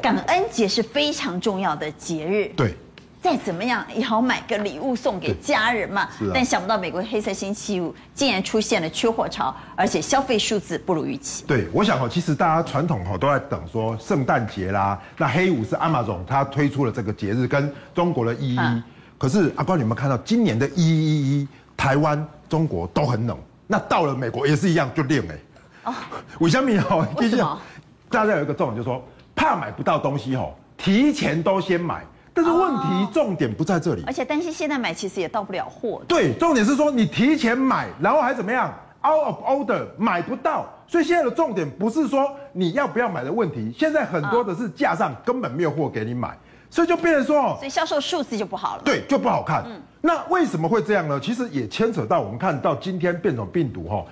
[0.00, 2.52] 感恩节是非常重要的节日。
[2.56, 2.76] 对。
[3.22, 6.02] 再怎么样也好买个礼物送给家人嘛。
[6.02, 6.10] 啊。
[6.34, 11.44] 但想不到美国黑色星期五竟然出现了缺货潮，而且消费数字不如预期。
[11.46, 18.82] 对，我想哦，其实大家传统哦都在等说圣诞节啦，那黑五是 Amazon 它推出了这个节日跟中国的一一一。
[19.16, 25.38] 可是阿光，你有没有看到今年的一一一，台湾、中国都很冷，那到了美国也是一样就冷哎。
[25.84, 25.94] 哦。
[26.40, 27.08] 为什么哈？
[27.16, 27.60] 为什么？
[28.10, 29.00] 大家有一个重点就是说，
[29.34, 32.04] 怕买不到东西哦，提前都先买。
[32.34, 36.02] 但是问题重点不在这里，而且担心现在买其实也到不了货。
[36.08, 38.72] 对，重点是说你提前买，然后还怎么样
[39.04, 46.36] ？Out of order 买不到，所以现在的重点不是说你要不要买的问题，现在很多的是架上根本没有货给你买，
[46.70, 48.82] 所以就变成说，所以销售数字就不好了。
[48.84, 49.64] 对，就不好看。
[49.66, 51.20] 嗯，那为什么会这样呢？
[51.20, 54.04] 其实也牵扯到我们看到今天变种病毒哈，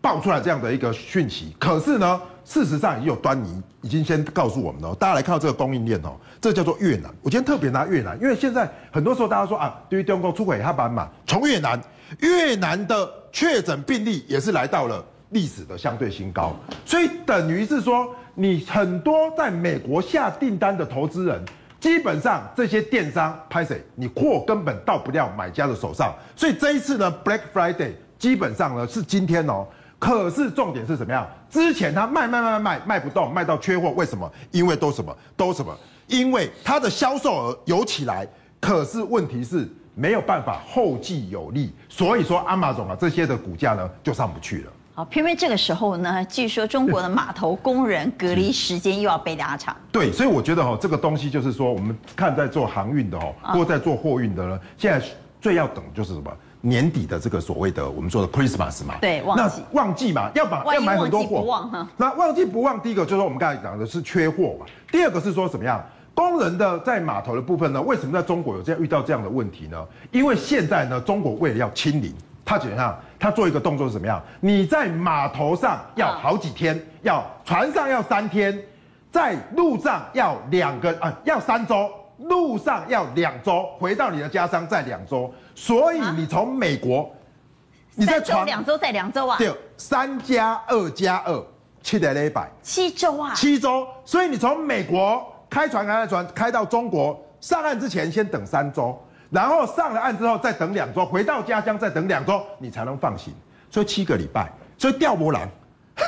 [0.00, 4.94] 爆出来这样的一个讯息，可是呢，事实上已经有端倪，已经先告诉我们了。
[4.94, 7.10] 大家来看到这个供应链哦，这叫做越南。
[7.22, 11.78] 我今天特别拿越南，因为现在很多时候大家说啊，对于中国出口它板嘛，从越南，
[12.20, 21.38] 越南的确诊病例也是来到了历史的相对新高，所以等于是说，你很多在美国下订单的投资人，
[21.78, 29.66] 基本上这些电商拍谁，你货根本到不了买家的手上，所以这一次呢，Black Friday 基本上呢是今天哦。
[30.00, 31.24] 可是重点是什么样？
[31.48, 34.28] 之前他卖卖卖卖卖卖不动，卖到缺货，为什么？
[34.50, 35.72] 因为都什么都什么？
[36.08, 38.26] 因为它的销售额有起来，
[38.58, 44.72] 可是问题是没有办法后继有力，所以说 Amazon 啊这些的股价呢就上不去了。
[44.94, 49.76] 好，偏偏这个时候呢，据说中国的码头工人隔离时间又要被拉长。
[49.92, 55.06] 对，所以我觉得哈，这个东西就是说，我们看在做航运的哦，或在做货运的呢，现在
[55.40, 56.32] 最要等就是什么？
[56.62, 65.82] 年底的这个所谓的我们说的 Christmas 嘛，对，那旺季嘛，要把要买很多货，那旺季不旺，第一个就是说我们刚才讲的是缺货嘛，第二个是说怎么样，
[66.14, 69.82] 工人的在码头的部分呢，为什么在中国有这样遇到这样的问题呢？
[70.10, 72.94] 因为现在呢，中国为了要清零，他怎样？
[73.18, 74.22] 他做一个动作是怎么样？
[74.40, 78.58] 你在码头上要好几天，要船上要三天，
[79.10, 81.90] 在路上要两个啊，要三周。
[82.20, 87.06] 路上要两周，回到你的家乡再两周，所以你从美国，啊、
[87.94, 89.38] 你在船两周再两周啊？
[89.38, 91.42] 对，三加二加二，
[91.82, 93.34] 七点零一百，七周啊？
[93.34, 98.98] 七周，所以你从美国开船开船开到中国上岸之前，先等三周，
[99.30, 103.32] 然后上了岸之后再等两周，回到家乡再等两周，你才能放行，
[103.70, 105.48] 所以七个礼拜，所以钓不来，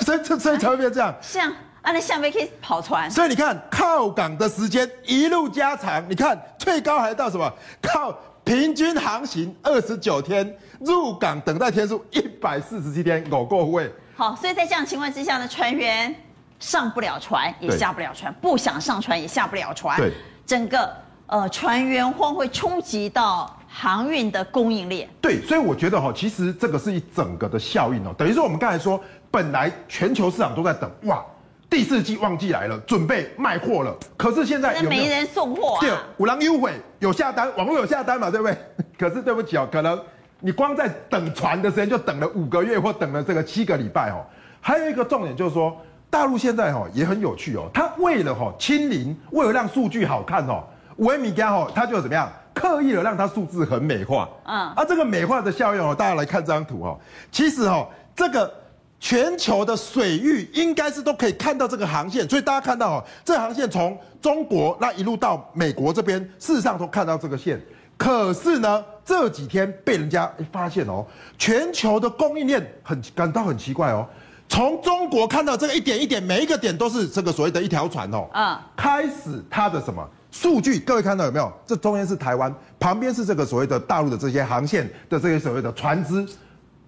[0.03, 1.14] 所以这所以才会变这样。
[1.20, 1.51] 像。
[1.83, 7.53] 啊，那下面可以跑船，所以你看靠港的时间一路加长，你看最高还到什么？
[7.83, 13.92] 靠平均航行二十九天，入港等待天数一百四十七天，够够位。
[14.14, 16.14] 好，所以在这样情况之下呢，船员
[16.61, 19.99] 上不了船，也下不了船，不想上船也下不了船。
[19.99, 20.12] 对，
[20.47, 20.88] 整个
[21.27, 25.09] 呃船员荒会冲击到航运的供应链。
[25.21, 31.25] 对，所以我觉得哈，其实这个是一整个的效应哦，等于说我们刚才说，本来全球市场都在等哇。
[31.72, 33.96] 第四季旺季来了，准备卖货了。
[34.14, 35.80] 可是现在有没，有没人送货啊？
[35.80, 38.54] 对，五郎优惠有下单，网络有下单嘛，对不对？
[38.98, 39.98] 可是对不起哦，可能
[40.40, 44.22] 你光在等船的时间就等了五个月，或等了这个七个礼拜哦。
[44.61, 45.74] 还有一个重点就是说，
[46.11, 50.62] 大陆现在哈也很有趣哦，他为了哈清零，为了让数据好看哦，
[50.96, 54.28] 五 A 米加哦，他就怎么样，刻意的让它数字很美化。
[54.44, 58.62] 嗯，啊，这个美化的效用哦，大家来看这张图哦，其实哦，这个。
[59.02, 67.60] 全球的水域应该是都可以看到这个航线，所以大家看到哦，这航线从中国那一路到美国这边，事实上都看到这个线。
[67.96, 71.04] 可是呢，这几天被人家发现哦，
[71.36, 74.06] 全球的供应链很感到很奇怪哦。
[74.48, 78.28] 从中国看到这个一点一点，每一个点都是这个所谓的一条船哦。
[78.32, 80.78] 啊，开始它的什么数据？
[80.78, 81.52] 各位看到有没有？
[81.66, 86.24] 这中间是台湾，旁边是这个所谓的大陆的这些航线的这些所谓的船只，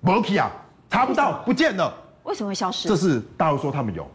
[0.01, 0.49] 没去啊，
[0.89, 1.93] 查不到，不见了。
[2.25, 2.89] 为什么会消失？
[2.89, 4.07] 这是大陆说他们有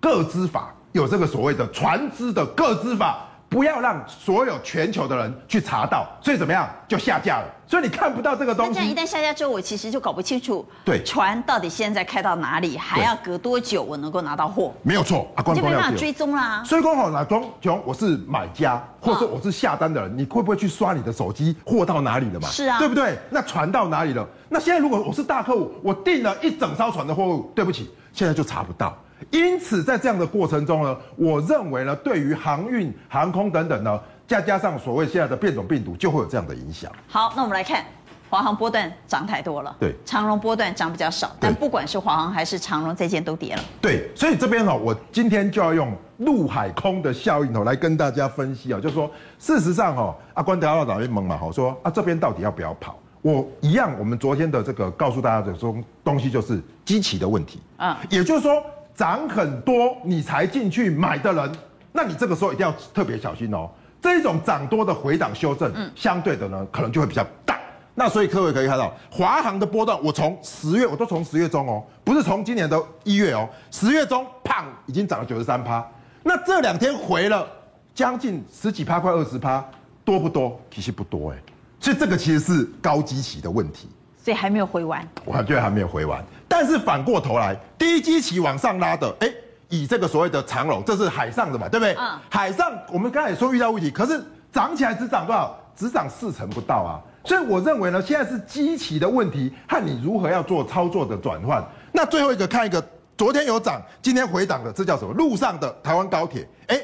[0.00, 7.44] 个资法，有这个所谓的船只的个资法，不要让所有全球的人去查到，所以怎么样就下架了。
[7.68, 8.72] 所以你看不到这个东西。
[8.72, 14.72] 那这样一旦下架之后，我其实就搞不清楚，对船到底现在开到哪里，还要隔多久我能够拿到货？
[14.82, 16.62] 没有错啊，关公就没办法追踪啦。
[16.64, 22.48] 所以刚好哪中穷，我是买家，或者说我是下单的人，你会不会去刷你的手机货到哪里了嘛？
[22.48, 23.18] 是啊，对不对？
[23.30, 24.26] 那船到哪里了？
[24.48, 28.96] 那现在如果我是大客户，我订了一整艘船的货物，对不起，现在就查不到。
[29.30, 36.90] 因此在这样的过程中呢，我认为呢，对于航运、航空等等呢，再加上所谓现在的变种病毒，就会有这样的影响。
[37.08, 37.84] 好，那我们来看
[38.28, 43.62] 华航波段涨太多了，对，长荣波段涨比较少，但不管是华航还是长荣，这件都跌了。
[43.80, 52.98] 对，所以这边哈，我今天就要用陆海空的效应哦，来跟大家分析啊，就是说，事实上哈，阿关德老师问嘛，好说啊，这边到底要不要跑？
[53.22, 58.62] 我一样，我们昨天的这个告诉大家的东东西就是机器的问题啊，也就是说
[58.96, 61.52] 涨很多你才进去买的人，
[61.92, 63.70] 那你这个时候一定要特别小心哦。
[64.00, 67.60] 这种涨多的回档修正，相对的呢可能就会比较大。
[67.94, 75.86] 那所以各位可以看到，华航的波段，我从十月我都从十月中哦，不是从今年的一月哦，十月中胖已经涨了九十三趴，
[76.22, 77.46] 那这两天回了
[77.94, 79.64] 将近十几趴，快二十趴，
[80.04, 80.60] 多不多？
[80.70, 81.38] 其实不多哎。
[81.80, 83.88] 所以这个其实是高基期的问题，
[84.26, 85.06] 所以还没有回完。
[85.24, 89.32] 我觉得还没有回完，但是反过头来，低基期往上拉的，哎，
[89.68, 91.94] 以这个所谓的长龙，这是海上的嘛，对不对？
[91.94, 92.18] 嗯。
[92.28, 94.20] 海上我们刚才也说遇到问题，可是
[94.50, 95.56] 涨起来只涨多少？
[95.76, 96.98] 只涨四成不到啊。
[97.24, 101.64] 所以我认为呢，现在是基期的问题和你如何要做操作的转换。
[101.92, 102.84] 那最后一个看一个，
[103.16, 105.14] 昨天有涨，今天回档的，这叫什么？
[105.14, 106.80] 路上的台湾高铁，哎，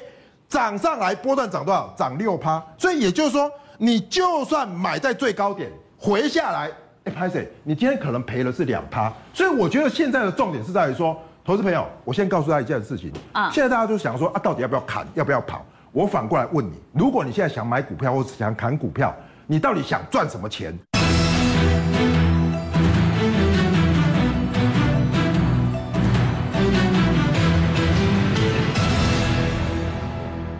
[0.48, 1.92] 涨上来波段涨多少？
[1.98, 2.62] 涨六趴。
[2.78, 5.68] 所以也就是说，你就算买在最高点，
[5.98, 6.70] 回下来，
[7.04, 9.12] 哎，拍谢，你今天可能赔了是两趴。
[9.34, 15.66] 所以我觉得现在的重点是在于说，投资朋友，我先告诉他一件事情啊，现在大家就想说啊，到底要不要砍，要不要跑？
[15.90, 19.12] 我反过来问你，如果你现在想买股票或是想砍股票，
[19.48, 20.72] 你到底想赚什么钱？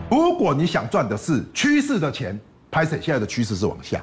[0.09, 2.37] 如果你想赚的是趋势的钱，
[2.69, 4.01] 拍谢现在的趋势是往下。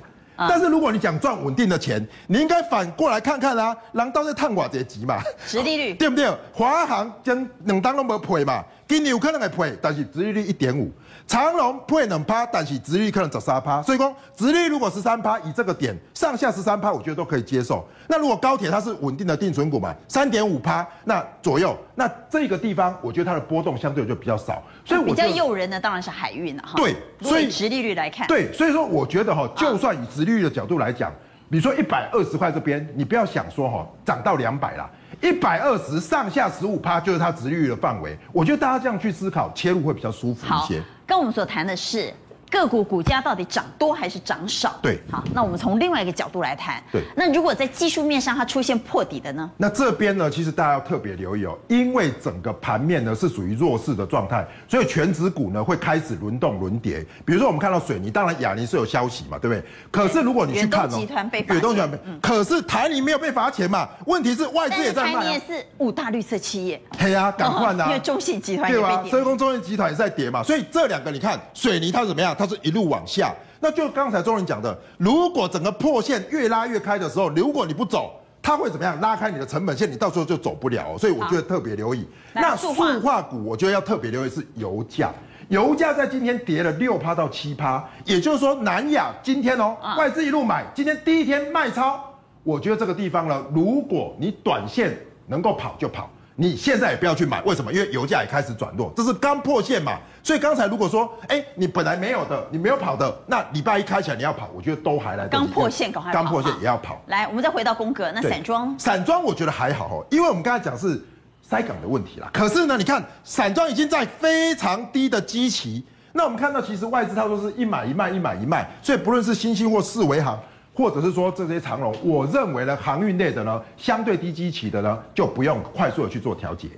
[0.48, 6.30] 但是如果你想赚稳定的钱，你应该反过来看看啊，人都在探寡阶级嘛，殖利率 对不对？
[6.52, 10.90] 华航跟两单都没赔嘛，今年有可能会赔，但是殖利率一点五。
[11.30, 17.86] 长荣配两趴，但是直利率可能走三趴，所以说殖利率如果十三趴，以这个点上下十三趴，我觉得都可以接受。
[18.08, 26.72] 那如果高铁它是稳定的定存股嘛，三点五趴那左右，那这个地方我觉得它的波动相对就比较少，所以我比较诱人的当然是海运了哈。
[26.74, 31.12] 对，所以直利率来看，对，所以说我觉得哈，就算以直利率的角度来讲，
[31.48, 34.90] 比如说一百二十块这边，你不要想说哈涨到两百啦。
[35.20, 40.82] 一百二十上下十五趴就是它值域的范围，我觉得大家这样去思考切入会比较舒服一些。
[41.06, 42.12] 跟我们所谈的是。
[42.50, 44.78] 个股股价到底涨多还是涨少？
[44.82, 46.82] 对，好，那我们从另外一个角度来谈。
[46.90, 49.48] 对，那如果在技术面上它出现破底的呢？
[49.56, 57.06] 那这边呢，其实大家要特别留意哦，因为整个盘面呢是属于弱势的状态，所以权值股呢会开始轮动轮跌。
[57.24, 59.64] 比如说我们看到水泥，当然亚尼是有消息嘛，对不对？
[59.90, 63.88] 可是如果你去看哦，远东集团被远东集团被，可是台泥没有被罚钱嘛？
[64.06, 65.20] 问题是外资也在卖啊。
[65.20, 66.80] 台泥也是五大绿色企业。
[66.98, 67.86] 对啊，赶快啊！
[67.86, 69.04] 因为中信集团对吧？
[69.08, 72.34] 所以说中信集团也在跌嘛，所以这两个你看水泥它怎么样？
[72.40, 73.34] 它是一路往下。
[73.60, 78.98] 那就刚才中人讲的，如果整个破线越拉越开的时候，如果你不走，它会怎么样？
[79.02, 80.96] 拉开你的成本线，你到时候就走不了。
[80.96, 82.08] 所以我觉得特别留意。
[82.32, 85.12] 那塑化股，我觉得要特别留意是油价。
[85.50, 92.02] 油价在今天跌了六趴到七趴，也就是说南亚今天哦，外资一路买，今天第一天卖超。
[92.42, 96.08] 我觉得这个地方呢，如果你短线能够跑就跑。
[96.40, 97.70] 你现在也不要去买，为什么？
[97.70, 99.98] 因为油价也开始转弱，这是刚破线嘛。
[100.22, 105.36] 所以刚才如果说，哎，你本来没有的，你没有跑的，那礼拜一开起来你要跑，我觉得都还来得及。
[105.36, 106.10] 刚破线，赶快。
[106.10, 106.98] 刚破线也要跑。
[107.08, 110.98] 来，我们再回到宫格，那散装，散装我觉得还好哦，因为我们刚才讲是
[111.42, 112.30] 塞港的问题啦。
[112.32, 115.84] 可是呢，你看散装已经在非常低的基期，
[116.14, 120.40] 那我们看到其实外资它都是一买一卖，一买一卖，所以不论是新兴或四维航。
[120.72, 126.68] 或者是说这些长龙，我认为呢，航运类的呢，相对低基期的呢，就不用快速的去做调节。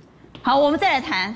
[0.41, 1.33] 好，我们再来谈，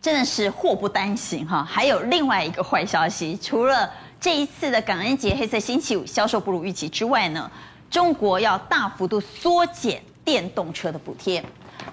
[0.00, 7.50] 真的是祸不单行哈，还有另外一个坏消息，除了这一次的感恩节黑色星期五销售不如预期之外呢，
[7.90, 11.44] 中国要大幅度缩减电动车的补贴。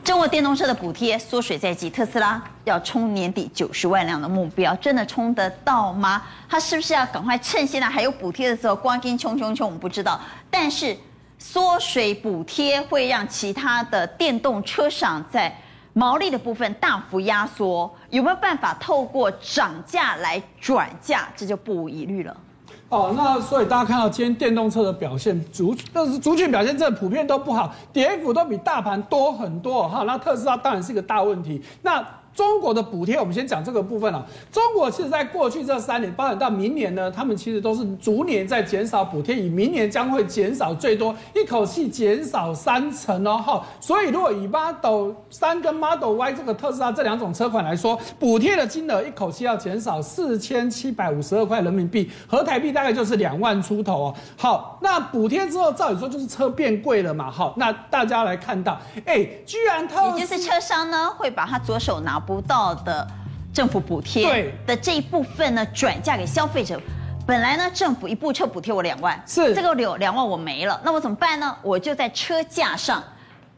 [0.04, 6.24] 中国电动车的补贴缩水在即，特斯拉要冲年底九十万辆的目标，真的冲得到吗？
[6.50, 9.68] 他是不是要赶快趁现在还有补贴的时候，赶紧冲冲冲？
[9.68, 10.20] 我们不知道。
[10.50, 10.96] 但是
[11.38, 15.56] 缩水补贴会让其他的电动车厂在
[15.94, 21.28] 毛利的部分大幅压缩，有没有办法透过涨价来转价？
[21.36, 22.36] 这就不无疑虑了。
[22.90, 30.04] 哦，那所以大家看到今天电动车的表现，逐但是逐群表现真的普遍都不好，跌幅都比大盘多很多哈。
[30.04, 31.62] 那特斯拉当然是一个大问题。
[31.82, 32.06] 那
[32.38, 34.24] 中国的补贴，我们先讲这个部分啊。
[34.52, 43.38] 中国其实在过去这三年，包含到明年呢，他们其实都是逐年在减少补贴，以明年将会减少最多一口气减少三成哦。
[43.44, 54.16] 哈，所以如果以 Model 3跟 Model Y 这个特斯拉这两种车款来说，补贴的金额一口气要减少四千七百五十二块人民币，合台币大概就是两万出头哦。
[54.38, 57.32] 好，那补贴之后，照理说就是车变贵了嘛。
[57.32, 62.22] 好，那大家来看到，哎，居然他也就是车商呢会把他左手拿。
[62.28, 63.08] 不到的
[63.54, 66.80] 政府补贴的这一部分呢，转嫁给消费者。
[67.26, 71.58] 本来呢，政府一部车补贴我两万，是这个两两万我没了，那我怎么办呢？
[71.62, 73.02] 我就在车价上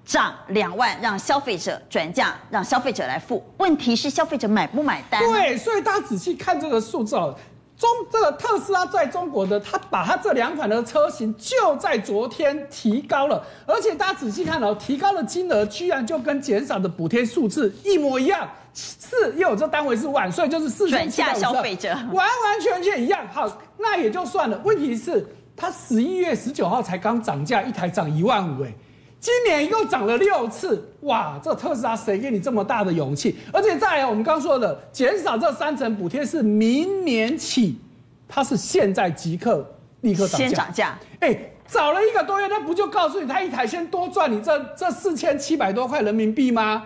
[0.05, 3.43] 涨两万，让消费者转嫁，让消费者来付。
[3.57, 5.20] 问题是消费者买不买单？
[5.24, 7.36] 对，所以大家仔细看这个数字哦。
[7.80, 23.26] 中这个特斯拉在中国的，他把他这两款的车型就在昨天提高了，而且大家仔细看哦，提高的金额居然就跟减少的补贴数字一模一样，四又有这单位是万，所以就是四千七百五十，转嫁消费者，完完全全一样。
[23.32, 24.60] 好，那也就算了。
[24.66, 25.26] 问题是，
[25.56, 28.74] 它十一月十九号才刚涨价，一台涨一万五，哎。
[29.20, 31.38] 今年一共涨了六次，哇！
[31.43, 33.38] 这特斯拉谁给你这么大的勇气？
[33.51, 37.78] 而且再来，我们刚说的减少这三成补贴是明年起，
[38.28, 39.65] 它是现在即刻
[40.01, 40.47] 立刻涨价。
[40.47, 40.99] 先涨价。
[41.20, 46.86] 哎，早了一个多月，那不就告诉你，他一台先多赚你这这四千七百多块人民币吗？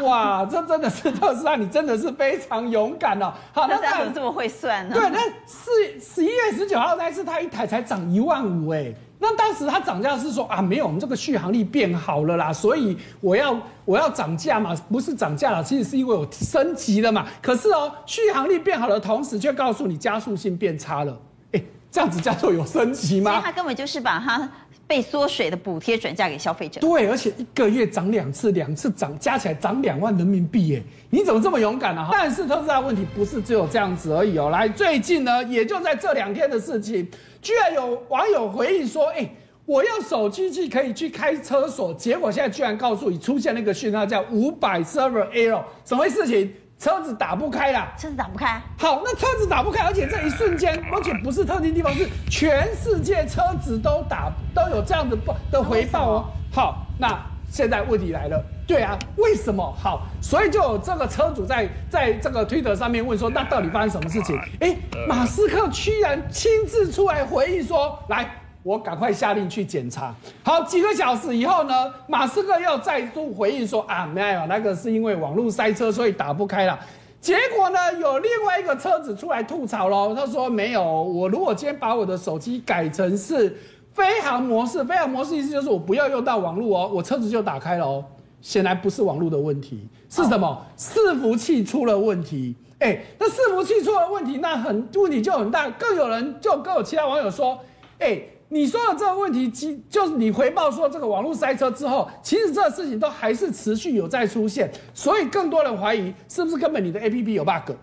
[0.00, 3.32] 哇，这真的是特斯拉，你真的是非常勇敢哦。
[3.52, 4.94] 好，那他怎么这么会算呢？
[4.94, 17.26] 对，那四十一月十九号那一次，他一台才涨一万五，哎，那当时它涨价是说啊，没有，我们这个续航力变好了啦，所以我要我要涨价嘛，不是涨价了，其实是因为我升级了嘛。
[17.42, 21.16] 可是哦，续航力变好的同时，却告诉你加速性变差了，
[21.52, 23.32] 哎，这样子叫做有升级吗？
[23.32, 24.50] 所以它根本就是把它。
[24.86, 30.82] 被缩水的补贴转嫁给消费者，对，而且一个月涨两次，两次涨加起来涨两万人民币耶！
[31.10, 32.08] 你怎么这么勇敢呢？
[32.10, 34.50] 但是特斯拉问题不是只有这样子而已哦。
[34.50, 37.08] 来，最近呢，也就在这两天的事情，
[37.40, 39.30] 居然有网友回应说：“哎，
[39.66, 48.58] 我用手机去可以去开车锁，结果现在居然告诉你出现那个讯号叫五百 server error，什么事情？”车子打不开了，车子打不开。
[48.78, 56.24] 好，那车子打不开，而且这一瞬间，而且不是特定地方，是全世界车子都打都有这样子报的回报哦。
[56.50, 59.74] 好，那现在问题来了，对啊，为什么？
[59.76, 64.38] 好，所以就有这个车主在在这个推特上面问说，那到底发生什么事情？
[64.60, 64.76] 哎，
[65.08, 68.30] 马斯克居然亲自出来回应说，来。
[68.62, 70.14] 我赶快下令去检查。
[70.44, 76.78] 好，几个小时以后呢，马斯克又再度回应说：“啊，没有，那个是因为网络塞车，所以打不开了。”
[77.22, 83.58] 结果呢，有另外一个车子出来吐槽喽，他说：“没有，我如果今天把我的手机改成是
[83.94, 88.04] 飞行模式，飞行模式意思就是我不要用到网络哦，我车子就打开了哦。
[88.40, 90.66] 显然不是网络的问题，是什么？
[90.76, 92.54] 伺服器出了问题。
[92.78, 95.68] 哎，那伺服器出了问题，那很问题就很大。
[95.70, 97.58] 更有人就更有其他网友说
[97.98, 98.20] ：“哎。”
[98.52, 107.76] 你说的这个问题，其就是你回报说这个网络塞车之后，其实这个事情都还是持续有在出现，所以更多人怀疑是不是根本你的 APP 有 bug？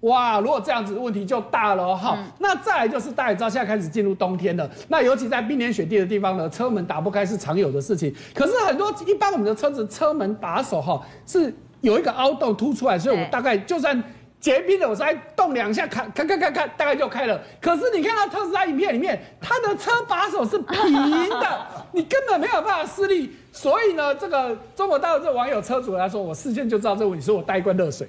[0.00, 2.16] 哇，如果这样子问题就大了哈。
[2.18, 8.14] 嗯、那再来就是大家知道现在开始进入冬天了，那尤其在冰天雪地的地方呢，车门打不开是常有的事情。
[8.34, 14.02] 可是很多一般我们的车子车门把手哈是有一个凹洞凸出来，所以我大概就算。
[14.40, 17.38] 结冰了，我再动两下，看，看，看，看，看，大概就开了。
[17.60, 20.94] 可是你看到特斯拉影片里面，它的车把手是平
[21.28, 23.30] 的， 你根本没有办法施力。
[23.52, 28.08] 所以呢，这个中国大陆这网友车主来说，我事先就知道这个问题，说我带一罐热水。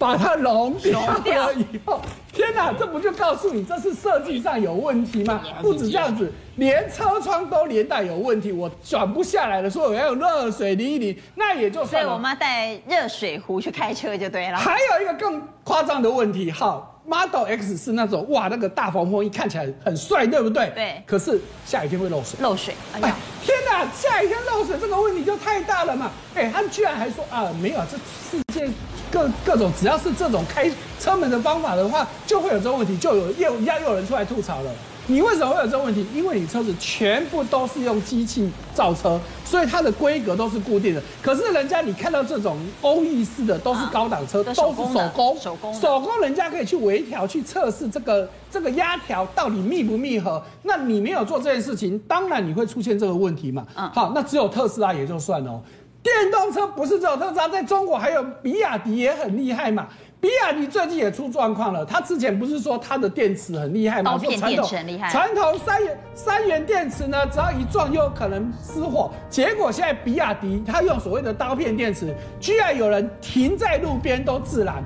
[0.00, 2.00] 把它融掉了以后，
[2.32, 5.42] 天哪，这不就告诉你这是设计上有问题吗？
[5.60, 12.08] 不止这样子，连车窗都连带有问题，我转不下来了，说我要用热水淋一淋，那也就算了。
[12.08, 14.56] 所以我妈带热水壶去开车就对了。
[14.56, 20.70] 还有一个更夸张的问题，好，Model X 是那种哇，那个大防风衣看起来很帅，对不对？
[20.76, 21.02] 对。
[21.04, 22.38] 可是下雨天会漏水。
[22.40, 26.12] 漏水，哎呀，哎天哪，下雨天漏水这个问题就太大了嘛。
[26.36, 27.96] 哎，他们居然还说啊，没有，这
[28.30, 28.72] 世界。
[29.10, 34.70] 各各种只要是这种开车门的方法的话，就会有这个问题，就有又又有人出来吐槽了。
[35.06, 36.06] 你为什么会有这个问题？
[36.14, 41.02] 因为你车子全部都是用机器造车，所以它的规格都是固定的。
[41.20, 44.92] 可是人家你看到这种欧意式的都是高档车，啊、都是手工
[45.38, 50.40] 手工手工，人家可以去微调去测试这个这个压条到底密不密合。
[50.62, 53.66] 那你没有做这件事情，当然你会出现这个问题嘛。
[53.74, 55.60] 嗯，好，那只有特斯拉也就算了。
[56.02, 59.88] 电动车不是只有特斯拉，在中国还有比亚迪也很厉害嘛。
[60.20, 64.12] 比亚迪最近也出状况了，他之前不是说他的电池很厉害吗？
[64.12, 65.10] 刀片电池很厉害。
[65.10, 69.10] 传统三元三元电池呢，只要一撞就有可能失火。
[69.30, 74.84] 结果现在比亚迪他用所谓的刀片电池，居然有人停在路边都自燃，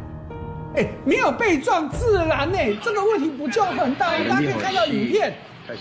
[0.76, 4.12] 哎，没有被撞自燃呢，这个问题不就很大？
[4.28, 5.34] 大家可以看到影片。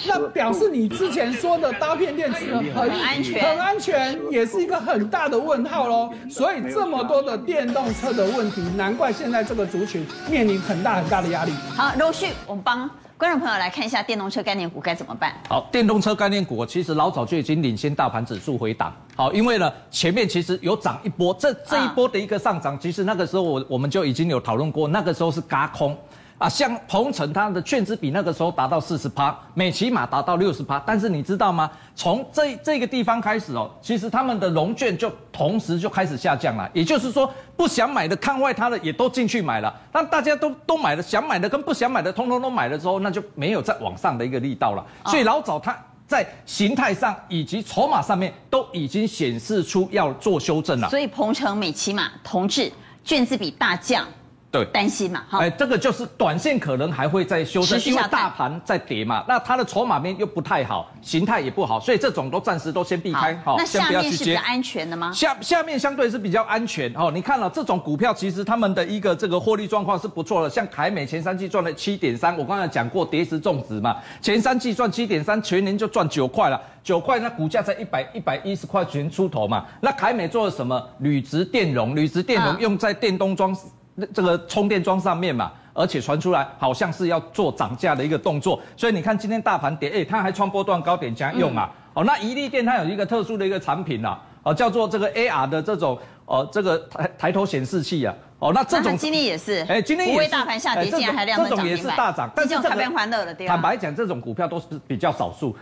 [0.07, 6.09] 那表示你之前说的刀片电池很安全，很安全，也是一个很大的问号喽。
[6.29, 11.51] 所以这么多的电动车的问题，难怪现在这个族群面临很大很大的压力。
[11.75, 15.33] 好，陆续我们帮观众朋友来看一下电动车概念股该怎么办。
[15.49, 18.93] 好，电动车概念股其实老早就已经领先大盘指数回档。
[19.15, 25.97] 好，因为呢前面其实有涨一波，这这一波的一个上涨，其实那个时候我我们就已经有讨论过，那个时候是嘎空。
[26.37, 31.69] 啊，像鹏程它的券资比那个时候达到四十趴，美骑马达到六十趴，但是你知道吗？
[31.95, 36.69] 从这这个地方开始哦，其实他们的融券就同时就开始下降了。
[36.73, 39.73] 也就是说，不想买的、看坏它的也都进去买了。
[39.93, 44.85] 那大家都都买了，想买的跟不想买的，通通都买了之后，那就没有再往上的一个力道了。
[45.05, 50.89] 所以老早它在形态上以及筹码上面都已经显示出要做修正了。
[50.89, 52.69] 所以鹏程、美骑马同志
[53.05, 54.05] 券资比大降。
[54.53, 55.39] 对担心嘛，哈。
[55.39, 63.35] 哎，这个就是短线可能还会再修正，因为大盘在跌嘛，那它的筹码面又不太好，形态也不好，所以这种都暂时都先避开。
[63.43, 65.11] 好，那下面是比较安全的吗？
[65.11, 67.09] 下下面相对是比较安全哦。
[67.11, 79.65] 你看了这种股票，其实他们的一个这个获利状况是不错的，像凯美前三季赚了七点三，我刚才讲过跌时种植嘛，前三季赚七点三，全年就赚九块了，九块那股价在一百一百一十块钱出头嘛。
[79.81, 80.79] 那凯美做了什么？
[80.99, 83.57] 铝质电容，铝质电容用在电动装。
[83.95, 91.69] 那这个充电桩上面嘛，而且传出来好像是要做涨价的一个动作，所以你看今天大盘跌，哎，它还穿波段高点加用啊。
[91.93, 98.13] 哦，那宜利电它有一个特殊的一个产品啊，哦，叫做这个 AR 的这种哦，这个抬抬头显示器啊。
[98.39, 105.55] 哦，那这种今天也是，哎，今天也是，大盘下跌，竟然还亮灯涨停，这种也是大涨，但是这种欢乐的，坦白讲，这种股票都是比较少数。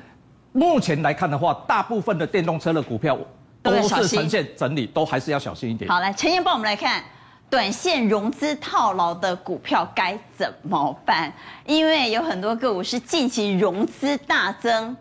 [0.53, 3.15] 目前来看的话，大部分的电动车的股票
[3.61, 5.91] 都是呈现整理，都还是要小心一点。
[5.91, 7.03] 好，来陈彦帮我们来看。
[7.51, 11.31] 短线融资套牢的股票该怎么办？
[11.65, 14.95] 因为有很多个股是近期融资大增，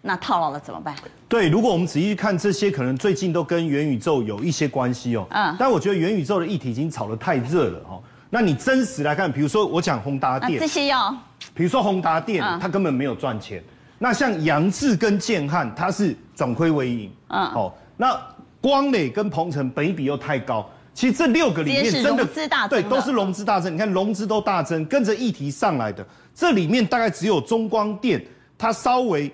[0.00, 0.92] 那套牢了怎么办？
[1.28, 5.24] 对，如果我们仔细看这些，可能最近都跟元宇宙有一些关系哦。
[5.30, 8.02] 嗯，但我觉得元宇宙的议题已经炒得太热了哦。
[8.28, 11.16] 那你真实来看，比如说我讲宏达电，这些要，
[11.54, 13.62] 比如说宏达电，它根本没有赚钱。
[14.00, 17.12] 那像杨志跟建汉，它是转亏为盈。
[17.28, 18.20] 嗯，哦，那
[18.60, 20.68] 光磊跟鹏程本益比又太高。
[20.94, 22.24] 其实这六个里面真的
[22.68, 26.06] 对都是融资大增，你看融资都大增，跟着议题上来的。
[26.34, 28.22] 这里面大概只有中光电，
[28.58, 29.32] 它稍微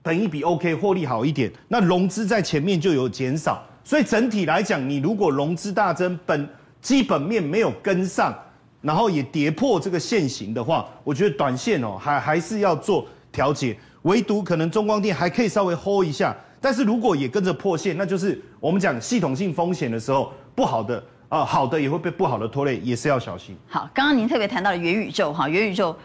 [0.00, 1.50] 本益比 OK，获利好一点。
[1.66, 6.48] 那融资在前面就有减少，所以整体来讲，你如果融资大增，本
[6.80, 8.32] 基本面没有跟上，
[8.80, 13.76] 然后也跌破这个线型的话，我觉得短线哦还还是要做调节。
[14.02, 20.32] 唯独可能中光电还可以稍微 hold 一下，但是如果也跟着破线，那就是我们讲系统性风险的时候。
[20.54, 20.96] 不好的
[21.28, 23.56] 啊、呃，好的也会被不好的拖累，也是要小心。
[23.68, 25.96] 好，刚刚您特别谈到了元宇宙哈，元宇宙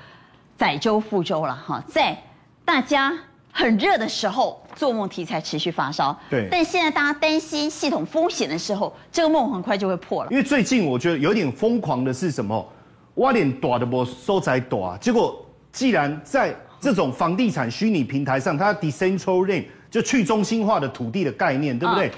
[0.57, 2.17] 载舟覆舟了哈，在
[2.63, 3.13] 大家
[3.51, 6.17] 很热的时候，做梦题材持续发烧。
[6.29, 6.47] 对。
[6.49, 10.31] 但现在大家担心系统风险的时候，这个梦很快就会破了。
[10.31, 12.67] 因为最近我觉得有点疯狂的是什么？
[13.15, 22.09] 挖点短的不收窄短，结果既然在这种房地产虚拟平台上，它 decentralized 就去中心化的土地的概念，对不对？
[22.09, 22.11] 嗯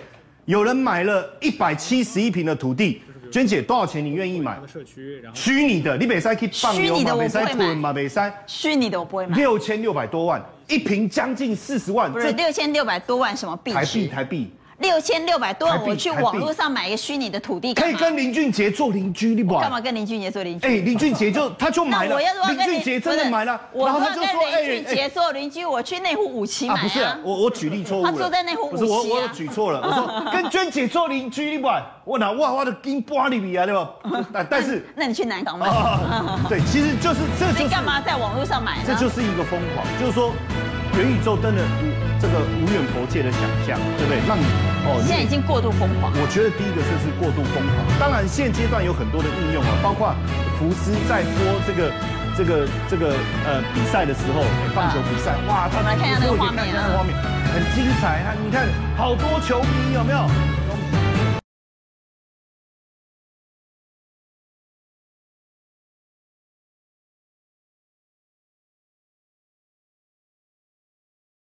[0.50, 4.04] 有人买了一百七十一平的土地，娟姐多少钱？
[4.04, 4.60] 你愿意买？
[5.32, 8.44] 虚拟的，你北塞去放牛嘛，北塞囤嘛，北塞。
[8.48, 9.38] 虚拟的我不会买。
[9.38, 12.12] 六千六百多万，一平将近四十万。
[12.12, 13.72] 不是六千六百多万什么币？
[13.72, 14.52] 台币，台币。
[14.80, 19.60] 六千六百多万，我去网络上买一个虚拟的土地，可以跟林俊杰做邻居，你不？
[19.60, 20.66] 干嘛跟林俊杰做邻居？
[20.68, 22.16] 哎，林俊杰就 他就买了。
[22.16, 28.12] 我要林俊杰真的买了，然后他就说：“哎，林俊杰做邻居，我去内湖五期买啊。”不是，我我举例错误了。
[28.12, 28.78] 他住在内湖五期。
[28.78, 31.68] 不是我我举错了，我说 跟娟姐做邻居，你不？
[32.06, 33.90] 我拿哇哇的金玻璃米啊，对吧？
[34.34, 35.68] 但但是，那你去南港买。
[36.48, 37.64] 对，其实就是这就是。
[37.64, 38.78] 你干嘛在网络上买？
[38.88, 40.32] 这就是一个疯狂，就是说
[40.98, 42.09] 元宇宙真的。
[42.20, 44.20] 这个无远佛界的想象，对不对？
[44.28, 44.44] 让你
[44.86, 46.12] 哦，现在已经过度疯狂。
[46.20, 47.76] 我觉得第一个就是过度疯狂。
[48.00, 50.14] 当然，现阶段有很多的应用啊，包括
[50.60, 51.92] 福斯在播这个
[52.36, 53.16] 这个这个
[53.48, 54.44] 呃比赛的时候，
[54.76, 57.16] 棒球比赛，哇，他们来看一下那个画面，看画面
[57.50, 58.36] 很精彩啊！
[58.44, 60.20] 你看好多球迷有没有？